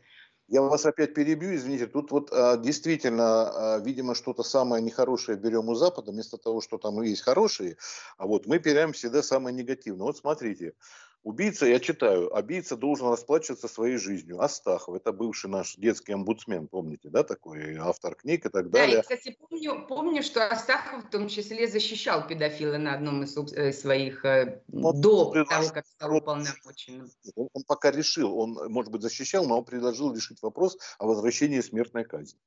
Я 0.51 0.63
вас 0.63 0.85
опять 0.85 1.15
перебью, 1.15 1.55
извините. 1.55 1.87
Тут 1.87 2.11
вот 2.11 2.31
а, 2.33 2.57
действительно, 2.57 3.75
а, 3.75 3.79
видимо, 3.79 4.17
что-то 4.17 4.43
самое 4.43 4.83
нехорошее 4.83 5.39
берем 5.39 5.69
у 5.69 5.77
Запада, 5.77 6.11
вместо 6.11 6.39
того, 6.39 6.61
что 6.61 6.77
там 6.77 7.01
есть 7.03 7.23
хорошие, 7.23 7.77
а 8.19 8.27
вот 8.27 8.47
мы 8.47 8.59
берем 8.59 8.93
всегда 8.93 9.23
самое 9.23 9.55
негативное. 9.55 10.07
Вот 10.07 10.17
смотрите, 10.17 10.75
Убийца, 11.23 11.67
я 11.67 11.81
читаю, 11.81 12.31
убийца 12.31 12.77
должен 12.77 13.09
расплачиваться 13.09 13.69
своей 13.69 13.99
жизнью. 13.99 14.41
Астахов, 14.41 14.95
это 14.95 15.13
бывший 15.13 15.51
наш 15.51 15.77
детский 15.77 16.13
омбудсмен, 16.13 16.67
помните, 16.67 17.11
да, 17.11 17.23
такой 17.25 17.77
автор 17.77 18.15
книг 18.15 18.47
и 18.47 18.49
так 18.49 18.71
далее. 18.71 18.89
Да, 18.89 18.97
я, 18.97 19.03
кстати, 19.03 19.37
помню, 19.39 19.87
помню, 19.87 20.23
что 20.23 20.49
Астахов 20.49 21.05
в 21.05 21.11
том 21.11 21.29
числе 21.29 21.69
защищал 21.69 22.27
педофила 22.27 22.79
на 22.79 22.95
одном 22.95 23.23
из 23.25 23.37
э, 23.53 23.73
своих, 23.73 24.25
э, 24.25 24.63
он 24.73 25.01
до 25.01 25.45
того, 25.45 25.69
как 25.69 25.87
стал 25.87 26.17
уполномоченным. 26.17 27.11
Он, 27.35 27.49
он 27.53 27.65
пока 27.65 27.91
решил, 27.91 28.39
он, 28.39 28.59
может 28.73 28.91
быть, 28.91 29.03
защищал, 29.03 29.47
но 29.47 29.59
он 29.59 29.65
предложил 29.65 30.15
решить 30.15 30.41
вопрос 30.41 30.79
о 30.99 31.07
возвращении 31.07 31.61
смертной 31.61 32.05
казни. 32.05 32.41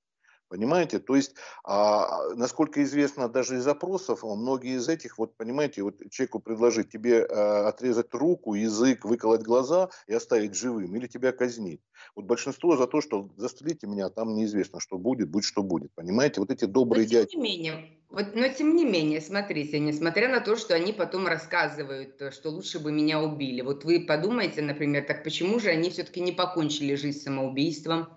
Понимаете? 0.54 1.00
То 1.00 1.16
есть, 1.16 1.34
а, 1.64 2.32
насколько 2.36 2.84
известно 2.84 3.28
даже 3.28 3.58
из 3.58 3.68
опросов, 3.68 4.22
многие 4.22 4.76
из 4.76 4.88
этих, 4.88 5.18
вот 5.18 5.36
понимаете, 5.36 5.82
вот 5.82 5.96
человеку 6.12 6.40
предложить 6.40 6.92
тебе 6.92 7.26
а, 7.26 7.70
отрезать 7.70 8.14
руку, 8.14 8.54
язык, 8.54 9.04
выколоть 9.04 9.42
глаза 9.42 9.90
и 10.06 10.14
оставить 10.14 10.54
живым, 10.54 10.96
или 10.96 11.08
тебя 11.08 11.32
казнить. 11.32 11.82
Вот 12.16 12.26
большинство 12.26 12.78
за 12.78 12.86
то, 12.86 13.02
что 13.02 13.32
застрелите 13.36 13.88
меня, 13.88 14.10
там 14.10 14.36
неизвестно, 14.36 14.80
что 14.80 15.00
будет, 15.00 15.28
будь 15.28 15.44
что 15.44 15.64
будет. 15.64 15.92
Понимаете? 15.96 16.40
Вот 16.40 16.52
эти 16.52 16.66
добрые 16.66 17.08
дяди. 17.08 17.30
Тем 17.30 17.42
не 17.42 17.58
менее, 17.58 17.90
вот, 18.12 18.36
но 18.36 18.48
тем 18.48 18.76
не 18.76 18.86
менее, 18.86 19.22
смотрите, 19.22 19.80
несмотря 19.80 20.30
на 20.30 20.40
то, 20.40 20.56
что 20.56 20.76
они 20.76 20.94
потом 20.94 21.26
рассказывают, 21.26 22.22
что 22.32 22.52
лучше 22.52 22.78
бы 22.78 22.92
меня 22.92 23.20
убили. 23.20 23.62
Вот 23.62 23.86
вы 23.86 24.02
подумайте, 24.02 24.62
например, 24.62 25.04
так 25.06 25.24
почему 25.24 25.60
же 25.60 25.70
они 25.70 25.90
все-таки 25.90 26.22
не 26.22 26.32
покончили 26.32 26.94
жизнь 26.94 27.22
самоубийством? 27.22 28.08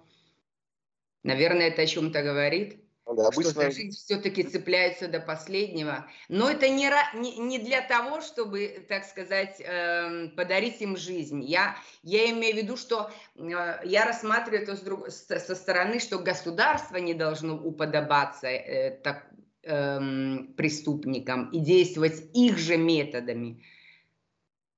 Наверное, 1.26 1.68
это 1.68 1.82
о 1.82 1.86
чем-то 1.86 2.22
говорит. 2.22 2.80
Ну 3.06 3.14
да, 3.14 3.28
обычно... 3.28 3.52
Что 3.52 3.70
жизнь 3.70 3.96
все-таки 3.96 4.42
цепляется 4.42 5.06
до 5.06 5.20
последнего. 5.20 6.06
Но 6.28 6.50
это 6.50 6.68
не, 6.68 6.90
не, 7.14 7.36
не 7.38 7.58
для 7.58 7.80
того, 7.80 8.20
чтобы, 8.20 8.84
так 8.88 9.04
сказать, 9.04 9.60
э, 9.60 10.28
подарить 10.36 10.80
им 10.80 10.96
жизнь. 10.96 11.44
Я, 11.44 11.76
я 12.02 12.30
имею 12.30 12.54
в 12.54 12.58
виду, 12.58 12.76
что 12.76 13.10
э, 13.36 13.80
я 13.84 14.04
рассматриваю 14.04 14.62
это 14.62 14.76
с 14.76 14.80
друг, 14.80 15.08
со, 15.08 15.38
со 15.38 15.54
стороны, 15.54 16.00
что 16.00 16.18
государство 16.18 16.96
не 16.96 17.14
должно 17.14 17.54
уподобаться 17.54 18.48
э, 18.48 18.98
так, 19.02 19.26
эм, 19.62 20.54
преступникам 20.56 21.50
и 21.50 21.60
действовать 21.60 22.24
их 22.34 22.58
же 22.58 22.76
методами– 22.76 23.62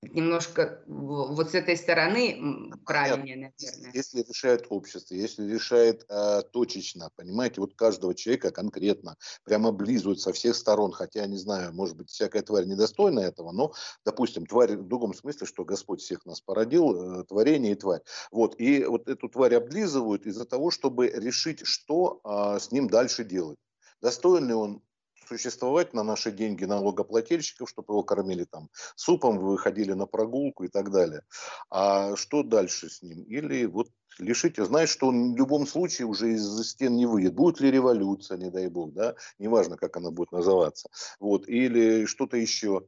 немножко 0.02 0.82
вот 0.86 1.50
с 1.50 1.54
этой 1.54 1.76
стороны 1.76 2.70
правильнее, 2.84 3.36
наверное. 3.36 3.92
Если 3.92 4.22
решает 4.22 4.66
общество, 4.68 5.14
если 5.14 5.50
решает 5.50 6.04
э, 6.08 6.42
точечно, 6.52 7.10
понимаете, 7.16 7.60
вот 7.60 7.74
каждого 7.74 8.14
человека 8.14 8.50
конкретно, 8.50 9.16
прямо 9.44 9.70
облизывают 9.70 10.20
со 10.20 10.32
всех 10.32 10.54
сторон, 10.54 10.92
хотя, 10.92 11.26
не 11.26 11.36
знаю, 11.36 11.72
может 11.72 11.96
быть, 11.96 12.10
всякая 12.10 12.42
тварь 12.42 12.66
недостойна 12.66 13.20
этого, 13.20 13.52
но, 13.52 13.72
допустим, 14.04 14.46
тварь 14.46 14.76
в 14.76 14.86
другом 14.86 15.14
смысле, 15.14 15.46
что 15.46 15.64
Господь 15.64 16.00
всех 16.00 16.24
нас 16.26 16.40
породил, 16.40 17.20
э, 17.20 17.24
творение 17.24 17.72
и 17.72 17.76
тварь. 17.76 18.02
Вот, 18.30 18.54
и 18.58 18.84
вот 18.84 19.08
эту 19.08 19.28
тварь 19.28 19.54
облизывают 19.54 20.26
из-за 20.26 20.44
того, 20.44 20.70
чтобы 20.70 21.08
решить, 21.08 21.60
что 21.64 22.20
э, 22.24 22.60
с 22.60 22.70
ним 22.70 22.88
дальше 22.88 23.24
делать. 23.24 23.58
Достоин 24.00 24.46
ли 24.46 24.54
он 24.54 24.82
существовать 25.28 25.94
на 25.94 26.02
наши 26.02 26.32
деньги 26.32 26.64
налогоплательщиков, 26.64 27.68
чтобы 27.68 27.94
его 27.94 28.02
кормили 28.02 28.44
там 28.44 28.68
супом, 28.96 29.38
выходили 29.38 29.92
на 29.92 30.06
прогулку 30.06 30.64
и 30.64 30.68
так 30.68 30.90
далее. 30.90 31.22
А 31.70 32.16
что 32.16 32.42
дальше 32.42 32.88
с 32.88 33.02
ним? 33.02 33.22
Или 33.24 33.66
вот 33.66 33.88
лишите, 34.18 34.64
знает, 34.64 34.88
что 34.88 35.08
он 35.08 35.34
в 35.34 35.36
любом 35.36 35.66
случае 35.66 36.06
уже 36.06 36.32
из 36.32 36.70
стен 36.70 36.96
не 36.96 37.06
выйдет. 37.06 37.34
Будет 37.34 37.60
ли 37.60 37.70
революция, 37.70 38.38
не 38.38 38.50
дай 38.50 38.68
бог, 38.68 38.92
да, 38.92 39.14
неважно, 39.38 39.76
как 39.76 39.96
она 39.96 40.10
будет 40.10 40.32
называться. 40.32 40.88
Вот, 41.20 41.48
или 41.48 42.06
что-то 42.06 42.36
еще. 42.36 42.86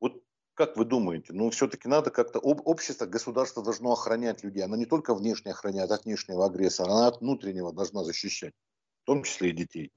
Вот 0.00 0.22
как 0.54 0.76
вы 0.76 0.84
думаете, 0.84 1.32
ну 1.32 1.50
все-таки 1.50 1.88
надо 1.88 2.10
как-то, 2.10 2.38
общество, 2.38 3.06
государство 3.06 3.62
должно 3.62 3.92
охранять 3.92 4.44
людей. 4.44 4.62
Оно 4.62 4.76
не 4.76 4.86
только 4.86 5.14
внешне 5.14 5.52
охраняет 5.52 5.90
от 5.90 6.04
внешнего 6.04 6.46
агрессора, 6.46 6.90
она 6.92 7.08
от 7.08 7.20
внутреннего 7.20 7.72
должна 7.72 8.04
защищать, 8.04 8.54
в 9.02 9.06
том 9.06 9.22
числе 9.24 9.50
и 9.50 9.52
детей. 9.52 9.86
Э, 9.86 9.90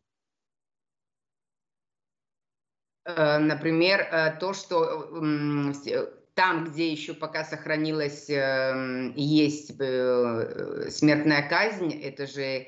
например, 3.05 4.01
э, 4.01 4.37
то, 4.39 4.53
что 4.53 4.83
э, 4.85 6.07
там, 6.35 6.65
где 6.65 6.91
еще 6.91 7.13
пока 7.13 7.43
сохранилась, 7.43 8.29
эм, 8.29 9.13
есть 9.15 9.67
смертная 9.77 11.47
казнь, 11.47 11.93
это 11.93 12.25
же 12.25 12.67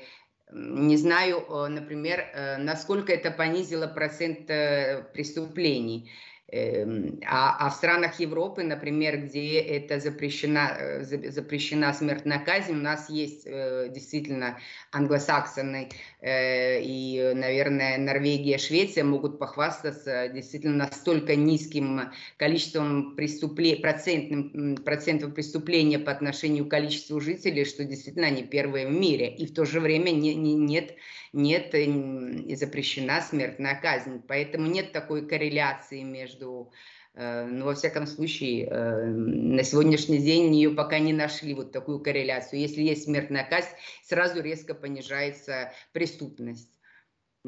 не 0.52 0.96
знаю, 0.96 1.44
например, 1.68 2.24
насколько 2.60 3.12
это 3.12 3.32
понизило 3.32 3.88
процент 3.88 4.46
преступлений. 4.46 6.08
Эм, 6.52 7.18
а, 7.26 7.56
а 7.58 7.70
в 7.70 7.74
странах 7.74 8.20
Европы, 8.20 8.62
например, 8.62 9.20
где 9.20 9.58
это 9.58 9.98
запрещена, 9.98 10.76
э, 10.78 11.30
запрещена 11.30 11.92
смертная 11.92 12.38
казнь, 12.38 12.74
у 12.74 12.76
нас 12.76 13.10
есть 13.10 13.42
э, 13.46 13.88
действительно 13.90 14.56
англосаксоны 14.92 15.88
э, 16.20 16.80
и, 16.82 17.32
наверное, 17.34 17.98
Норвегия, 17.98 18.58
Швеция 18.58 19.02
могут 19.02 19.40
похвастаться 19.40 20.28
действительно 20.28 20.84
настолько 20.84 21.34
низким 21.34 22.12
количеством 22.36 23.16
преступлений, 23.16 23.80
процентным, 23.80 24.76
процентом 24.76 25.32
преступления 25.32 25.98
по 25.98 26.12
отношению 26.12 26.66
к 26.66 26.70
количеству 26.70 27.20
жителей, 27.20 27.64
что 27.64 27.82
действительно 27.84 28.28
они 28.28 28.44
первые 28.44 28.86
в 28.86 28.92
мире. 28.92 29.34
И 29.34 29.46
в 29.46 29.52
то 29.52 29.64
же 29.64 29.80
время 29.80 30.12
не, 30.12 30.36
не, 30.36 30.54
нет 30.54 30.94
нет 31.36 31.74
и 31.74 32.54
запрещена 32.54 33.20
смертная 33.20 33.78
казнь. 33.80 34.22
Поэтому 34.26 34.66
нет 34.66 34.92
такой 34.92 35.26
корреляции 35.28 36.02
между 36.02 36.35
э, 36.42 37.46
ну, 37.46 37.64
во 37.64 37.74
всяком 37.74 38.06
случае, 38.06 38.66
э, 38.66 39.06
на 39.06 39.62
сегодняшний 39.62 40.18
день 40.18 40.54
ее 40.54 40.70
пока 40.70 40.98
не 40.98 41.12
нашли 41.12 41.54
вот 41.54 41.72
такую 41.72 42.00
корреляцию. 42.00 42.60
Если 42.60 42.82
есть 42.82 43.04
смертная 43.04 43.48
казнь, 43.48 43.70
сразу 44.04 44.40
резко 44.42 44.74
понижается 44.74 45.72
преступность. 45.92 46.70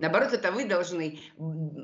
Наоборот, 0.01 0.33
это 0.33 0.53
вы 0.53 0.65
должны, 0.65 1.19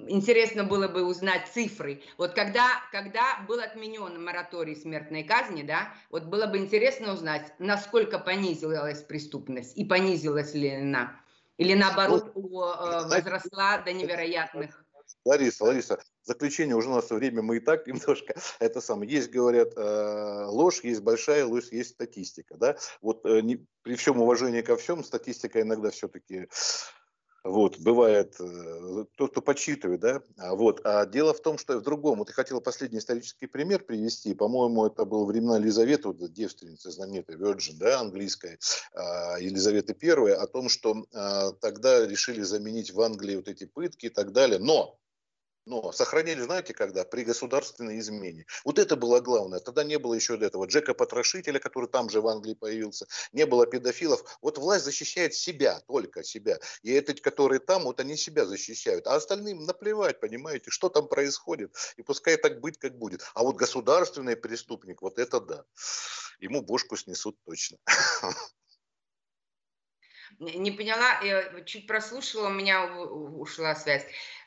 интересно 0.09 0.63
было 0.63 0.87
бы 0.87 1.05
узнать 1.05 1.49
цифры. 1.53 2.01
Вот 2.17 2.33
когда, 2.33 2.69
когда 2.93 3.41
был 3.49 3.59
отменен 3.59 4.23
мораторий 4.23 4.77
смертной 4.77 5.25
казни, 5.25 5.63
да, 5.63 5.93
вот 6.11 6.25
было 6.25 6.47
бы 6.47 6.59
интересно 6.59 7.13
узнать, 7.13 7.53
насколько 7.59 8.21
понизилась 8.21 9.03
преступность 9.03 9.77
и 9.77 9.85
понизилась 9.85 10.55
ли 10.55 10.71
она. 10.71 11.21
Или 11.57 11.75
наоборот, 11.75 12.33
ну, 12.35 12.63
э, 12.63 13.09
возросла 13.09 13.79
до 13.79 13.93
невероятных. 13.93 14.84
Лариса, 15.25 15.65
Лариса, 15.65 15.99
заключение 16.23 16.77
уже 16.77 16.89
у 16.89 16.95
нас 16.95 17.11
время, 17.11 17.43
мы 17.43 17.57
и 17.57 17.61
так 17.61 17.87
немножко, 17.87 18.35
это 18.61 18.81
самое, 18.81 19.11
есть, 19.11 19.31
говорят, 19.31 19.73
э, 19.77 20.45
ложь, 20.47 20.85
есть 20.85 21.01
большая 21.01 21.47
ложь, 21.47 21.69
есть 21.71 21.91
статистика, 21.91 22.57
да, 22.57 22.77
вот 23.01 23.25
э, 23.25 23.41
не, 23.41 23.67
при 23.83 23.97
всем 23.97 24.21
уважении 24.21 24.63
ко 24.63 24.77
всем, 24.77 25.05
статистика 25.05 25.61
иногда 25.61 25.91
все-таки 25.91 26.49
вот, 27.45 27.79
бывает, 27.79 28.37
э, 28.41 29.05
тот, 29.19 29.33
кто 29.33 29.43
почитывает, 29.43 30.01
да, 30.01 30.23
а 30.39 30.55
вот. 30.55 30.81
А 30.85 31.05
дело 31.05 31.35
в 31.35 31.43
том, 31.43 31.59
что 31.59 31.79
в 31.79 31.83
другом. 31.83 32.19
Вот 32.19 32.29
я 32.29 32.35
хотел 32.35 32.63
последний 32.63 33.01
исторический 33.01 33.47
пример 33.47 33.85
привести. 33.85 34.33
По-моему, 34.33 34.87
это 34.87 35.05
был 35.05 35.27
времена 35.27 35.59
Елизаветы, 35.59 36.09
вот, 36.09 36.33
девственница 36.33 36.91
знаменитая, 36.91 37.37
Virgin, 37.37 37.75
да, 37.75 38.01
английская, 38.01 38.59
а, 38.95 39.37
Елизавета 39.39 39.95
I, 40.01 40.33
о 40.33 40.47
том, 40.47 40.71
что 40.71 41.05
а, 41.13 41.53
тогда 41.53 42.07
решили 42.07 42.41
заменить 42.41 42.93
в 42.93 43.01
Англии 43.03 43.37
вот 43.37 43.49
эти 43.49 43.67
пытки 43.67 44.07
и 44.07 44.11
так 44.11 44.33
далее. 44.33 44.59
Но 44.59 44.99
но 45.67 45.93
сохранили, 45.93 46.41
знаете, 46.41 46.75
когда? 46.75 47.05
При 47.05 47.25
государственной 47.25 47.99
измене. 47.99 48.47
Вот 48.65 48.79
это 48.79 48.97
было 48.97 49.21
главное. 49.21 49.61
Тогда 49.61 49.85
не 49.85 49.99
было 49.99 50.15
еще 50.15 50.37
этого 50.37 50.67
Джека 50.67 50.95
Потрошителя, 50.95 51.59
который 51.59 51.89
там 51.89 52.11
же 52.11 52.21
в 52.21 52.29
Англии 52.29 52.55
появился. 52.55 53.07
Не 53.33 53.47
было 53.47 53.67
педофилов. 53.67 54.39
Вот 54.43 54.59
власть 54.59 54.85
защищает 54.85 55.35
себя, 55.35 55.81
только 55.87 56.23
себя. 56.23 56.59
И 56.83 56.93
эти, 56.93 57.13
которые 57.21 57.61
там, 57.61 57.85
вот 57.85 58.01
они 58.01 58.17
себя 58.17 58.45
защищают. 58.45 59.07
А 59.07 59.15
остальным 59.15 59.65
наплевать, 59.65 60.21
понимаете, 60.21 60.71
что 60.71 60.89
там 60.89 61.09
происходит. 61.09 61.75
И 61.97 62.03
пускай 62.03 62.37
так 62.37 62.61
быть, 62.61 62.79
как 62.79 62.99
будет. 62.99 63.23
А 63.35 63.43
вот 63.43 63.57
государственный 63.57 64.37
преступник, 64.37 65.01
вот 65.03 65.19
это 65.19 65.41
да. 65.41 65.65
Ему 66.41 66.63
бошку 66.63 66.97
снесут 66.97 67.39
точно. 67.45 67.79
Не 70.41 70.73
поняла, 70.73 71.21
я 71.21 71.63
чуть 71.63 71.87
прослушала, 71.87 72.49
у 72.49 72.53
меня 72.53 72.93
ушла 72.97 73.75
связь. 73.77 74.05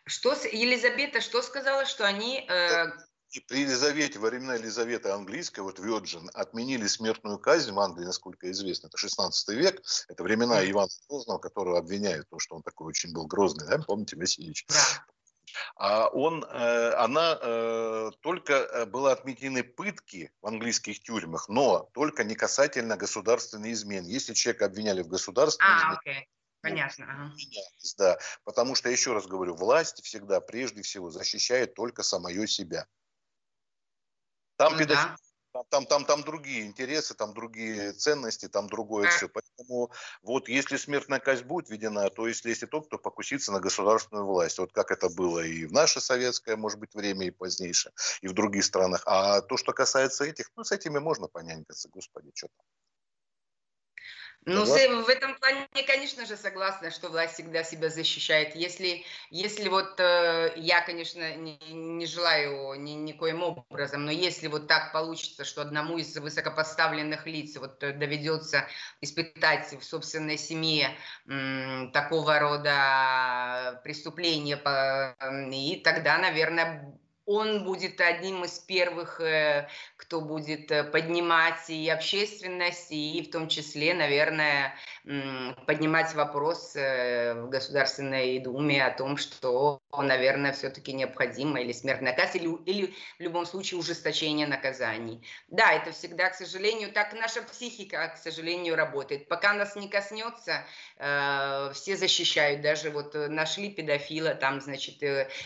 Что 0.08 0.34
Елизавета 0.52 1.22
что 1.22 1.42
сказала, 1.42 1.86
что 1.86 2.06
они... 2.06 2.46
Э... 2.50 2.88
При 3.48 3.60
Елизавете, 3.62 4.20
во 4.20 4.30
времена 4.30 4.56
Елизаветы 4.56 5.10
Английской, 5.10 5.60
вот 5.60 5.80
Virgin, 5.80 6.30
отменили 6.34 6.88
смертную 6.88 7.38
казнь 7.38 7.72
в 7.74 7.80
Англии, 7.80 8.06
насколько 8.06 8.50
известно, 8.52 8.88
это 8.88 8.98
16 8.98 9.50
век, 9.50 9.82
это 10.08 10.24
времена 10.24 10.68
Ивана 10.68 10.90
Грозного, 11.10 11.38
которого 11.38 11.78
обвиняют, 11.78 12.30
то, 12.30 12.40
что 12.40 12.56
он 12.56 12.64
такой 12.64 12.88
очень 12.88 13.14
был 13.14 13.28
грозный, 13.28 13.68
да, 13.68 13.80
помните, 13.86 14.16
Васильевич? 14.16 14.66
А 15.76 16.08
он, 16.08 16.44
э, 16.44 16.94
она 16.94 17.38
э, 17.42 18.12
только 18.22 18.54
э, 18.54 18.86
была 18.86 19.12
отметены 19.12 19.64
пытки 19.64 20.32
в 20.42 20.48
английских 20.48 21.02
тюрьмах, 21.02 21.50
но 21.50 21.90
только 21.94 22.24
не 22.24 22.36
касательно 22.36 22.98
государственной 22.98 23.74
измены. 23.74 24.08
Если 24.08 24.34
человека 24.34 24.66
обвиняли 24.66 25.02
в 25.04 25.08
государственной 25.08 25.70
а, 25.70 25.78
измене, 25.78 26.20
okay. 26.20 26.37
Понятно. 26.70 27.06
Ага. 27.06 27.32
Да, 27.98 28.18
потому 28.44 28.76
что, 28.76 28.90
еще 28.90 29.14
раз 29.14 29.26
говорю, 29.28 29.56
власть 29.56 30.04
всегда 30.04 30.42
прежде 30.42 30.82
всего 30.82 31.10
защищает 31.10 31.74
только 31.74 32.04
самое 32.04 32.48
себя. 32.48 32.88
Там, 34.58 34.74
ну, 34.74 34.80
педофил, 34.80 35.10
да. 35.54 35.64
там, 35.70 35.86
там, 35.86 36.06
там, 36.06 36.24
другие 36.24 36.66
интересы, 36.66 37.14
там 37.14 37.34
другие 37.34 37.94
ценности, 37.94 38.48
там 38.48 38.68
другое 38.68 39.08
все. 39.10 39.30
Поэтому 39.30 39.92
вот 40.24 40.50
если 40.50 40.78
смертная 40.78 41.20
казнь 41.20 41.44
будет 41.44 41.70
введена, 41.70 42.10
то 42.10 42.28
если 42.28 42.50
есть 42.50 42.68
тот, 42.70 42.88
кто 42.88 42.98
покусится 42.98 43.52
на 43.52 43.60
государственную 43.60 44.26
власть, 44.26 44.58
вот 44.58 44.74
как 44.74 44.90
это 44.92 45.10
было 45.10 45.42
и 45.46 45.66
в 45.66 45.72
наше 45.72 46.02
советское, 46.02 46.56
может 46.56 46.80
быть, 46.80 46.96
время 46.96 47.28
и 47.28 47.32
позднейшее, 47.32 47.94
и 48.22 48.28
в 48.28 48.34
других 48.34 48.66
странах. 48.66 49.04
А 49.06 49.42
то, 49.42 49.58
что 49.58 49.74
касается 49.74 50.26
этих, 50.26 50.50
ну, 50.56 50.64
с 50.64 50.72
этими 50.72 50.98
можно 50.98 51.28
понянькаться, 51.28 51.88
господи, 51.90 52.32
что 52.34 52.48
там. 52.48 52.66
Ну, 54.48 54.66
Согласна? 54.66 55.04
в 55.04 55.10
этом 55.10 55.36
плане, 55.36 55.68
конечно 55.86 56.26
же, 56.26 56.38
согласна, 56.38 56.90
что 56.90 57.10
власть 57.10 57.34
всегда 57.34 57.64
себя 57.64 57.90
защищает. 57.90 58.56
Если, 58.56 59.04
если 59.30 59.68
вот 59.68 60.00
э, 60.00 60.54
я, 60.56 60.80
конечно, 60.82 61.36
не, 61.36 61.58
не 61.74 62.06
желаю 62.06 62.80
ни, 62.80 62.92
никоим 62.92 63.44
образом, 63.44 64.06
но 64.06 64.12
если 64.12 64.48
вот 64.48 64.70
так 64.70 64.94
получится, 64.94 65.44
что 65.44 65.62
одному 65.62 65.98
из 65.98 66.16
высокопоставленных 66.16 67.28
лиц 67.28 67.58
вот 67.58 67.84
э, 67.84 67.92
доведется 67.92 68.66
испытать 69.02 69.74
в 69.74 69.84
собственной 69.84 70.38
семье 70.38 70.96
м, 71.28 71.92
такого 71.92 72.40
рода 72.40 73.82
преступления, 73.84 74.56
по, 74.56 75.14
и 75.52 75.82
тогда, 75.84 76.18
наверное, 76.20 76.98
он 77.28 77.66
будет 77.66 78.00
одним 78.00 78.46
из 78.46 78.58
первых, 78.58 79.20
э, 79.20 79.68
кто 79.98 80.22
будет 80.22 80.72
э, 80.72 80.86
поднимать 80.86 81.70
и 81.70 81.90
общественность, 81.90 82.88
и 82.90 83.22
в 83.22 83.30
том 83.30 83.50
числе, 83.50 83.94
наверное, 83.94 84.74
поднимать 85.66 86.14
вопрос 86.16 86.74
э, 86.76 87.34
в 87.34 87.50
Государственной 87.50 88.40
Думе 88.40 88.86
о 88.86 88.98
том, 88.98 89.18
что, 89.18 89.82
наверное, 89.92 90.54
все-таки 90.54 90.94
необходимо 90.94 91.60
или 91.60 91.74
смертная 91.74 92.14
казнь, 92.14 92.38
или, 92.38 92.50
или 92.66 92.94
в 93.20 93.22
любом 93.22 93.46
случае 93.46 93.80
ужесточение 93.80 94.48
наказаний. 94.48 95.22
Да, 95.50 95.74
это 95.74 95.92
всегда, 95.92 96.30
к 96.30 96.36
сожалению, 96.36 96.94
так 96.94 97.14
наша 97.14 97.42
психика, 97.42 98.08
к 98.08 98.18
сожалению, 98.18 98.78
работает. 98.78 99.28
Пока 99.28 99.54
нас 99.54 99.76
не 99.76 99.90
коснется, 99.90 100.64
все 100.98 101.98
защищают. 101.98 102.62
Даже 102.62 102.90
вот 102.90 103.14
нашли 103.14 103.70
педофила, 103.70 104.34
там, 104.34 104.62
значит, 104.62 105.02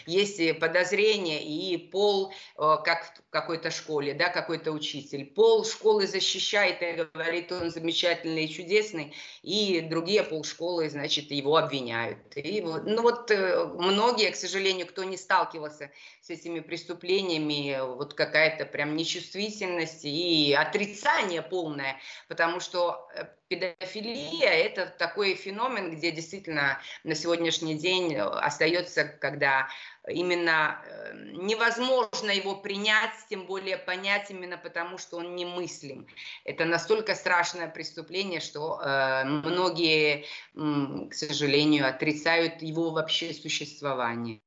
есть 0.06 0.60
подозрения, 0.60 1.44
и 1.44 1.71
пол, 1.78 2.34
э, 2.58 2.78
как 2.84 3.06
в 3.06 3.30
какой-то 3.30 3.72
школе, 3.72 4.14
да, 4.14 4.30
какой-то 4.30 4.72
учитель. 4.72 5.26
Пол 5.26 5.66
школы 5.66 6.08
защищает 6.08 6.82
и 6.82 7.08
говорит, 7.14 7.52
он 7.52 7.70
замечательный 7.70 8.46
и 8.46 8.50
чудесный, 8.50 9.14
и 9.42 9.82
другие 9.82 10.24
полшколы, 10.24 10.90
значит, 10.90 11.32
его 11.32 11.58
обвиняют. 11.58 12.20
И 12.36 12.62
ну 12.62 13.02
вот 13.02 13.32
э, 13.32 13.66
многие, 13.66 14.32
к 14.32 14.36
сожалению, 14.36 14.88
кто 14.88 15.04
не 15.04 15.18
сталкивался 15.18 15.92
с 16.22 16.30
этими 16.30 16.60
преступлениями, 16.60 17.80
вот 17.96 18.14
какая-то 18.14 18.66
прям 18.66 18.96
нечувствительность 18.96 20.06
и 20.06 20.54
отрицание 20.54 21.42
полное, 21.42 21.98
потому 22.28 22.60
что 22.60 23.08
э, 23.16 23.26
педофилия– 23.52 24.50
это 24.66 24.86
такой 24.86 25.36
феномен, 25.36 25.92
где 25.92 26.12
действительно 26.12 26.80
на 27.04 27.16
сегодняшний 27.16 27.76
день 27.76 28.16
остается, 28.16 29.04
когда 29.04 29.68
именно 30.08 30.82
э, 30.86 31.14
невозможно 31.34 32.32
его 32.32 32.56
принять, 32.56 33.12
тем 33.30 33.46
более 33.46 33.78
понять 33.78 34.32
именно 34.32 34.58
потому, 34.58 34.98
что 34.98 35.18
он 35.18 35.36
немыслим. 35.36 36.08
Это 36.46 36.64
настолько 36.64 37.14
страшное 37.14 37.68
преступление, 37.68 38.40
что 38.40 38.80
э, 38.82 39.26
многие, 39.26 40.26
к 40.56 41.14
сожалению, 41.14 41.90
отрицают 41.90 42.62
его 42.62 42.92
вообще 42.92 43.34
существование. 43.34 44.40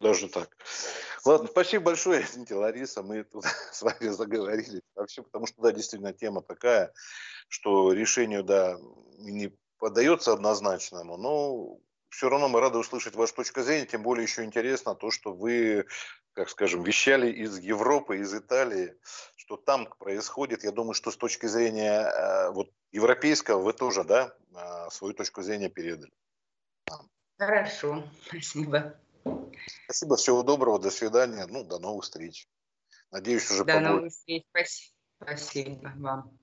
Даже 0.00 0.28
так. 0.28 0.56
Ладно, 1.24 1.48
спасибо 1.48 1.86
большое, 1.86 2.22
извините, 2.22 2.54
Лариса, 2.54 3.02
мы 3.02 3.24
тут 3.24 3.44
с 3.72 3.82
вами 3.82 4.08
заговорили. 4.08 4.82
Вообще, 4.94 5.22
потому 5.22 5.46
что, 5.46 5.62
да, 5.62 5.72
действительно, 5.72 6.12
тема 6.12 6.42
такая, 6.42 6.92
что 7.48 7.92
решению, 7.92 8.44
да, 8.44 8.78
не 9.18 9.52
подается 9.78 10.32
однозначному, 10.32 11.16
но 11.16 11.78
все 12.10 12.28
равно 12.28 12.48
мы 12.48 12.60
рады 12.60 12.78
услышать 12.78 13.14
вашу 13.14 13.34
точку 13.34 13.62
зрения, 13.62 13.86
тем 13.86 14.02
более 14.02 14.24
еще 14.24 14.44
интересно 14.44 14.94
то, 14.94 15.10
что 15.10 15.32
вы, 15.32 15.86
как 16.32 16.48
скажем, 16.48 16.82
вещали 16.82 17.30
из 17.30 17.58
Европы, 17.58 18.18
из 18.18 18.34
Италии, 18.34 18.94
что 19.36 19.56
там 19.56 19.86
происходит. 19.98 20.64
Я 20.64 20.72
думаю, 20.72 20.94
что 20.94 21.10
с 21.10 21.16
точки 21.16 21.46
зрения 21.46 22.02
э, 22.02 22.50
вот, 22.50 22.70
европейского 22.92 23.62
вы 23.62 23.72
тоже, 23.72 24.04
да, 24.04 24.34
э, 24.54 24.90
свою 24.90 25.14
точку 25.14 25.42
зрения 25.42 25.68
передали. 25.68 26.12
Хорошо, 27.38 28.04
спасибо. 28.26 28.98
Спасибо, 29.84 30.16
всего 30.16 30.42
доброго, 30.42 30.78
до 30.78 30.90
свидания, 30.90 31.46
ну, 31.46 31.64
до 31.64 31.78
новых 31.78 32.04
встреч. 32.04 32.48
Надеюсь, 33.10 33.50
уже 33.50 33.64
До 33.64 33.74
побольше. 33.74 33.90
новых 33.90 34.12
встреч, 34.12 34.44
спасибо, 34.50 34.94
спасибо 35.22 35.92
вам. 35.96 36.38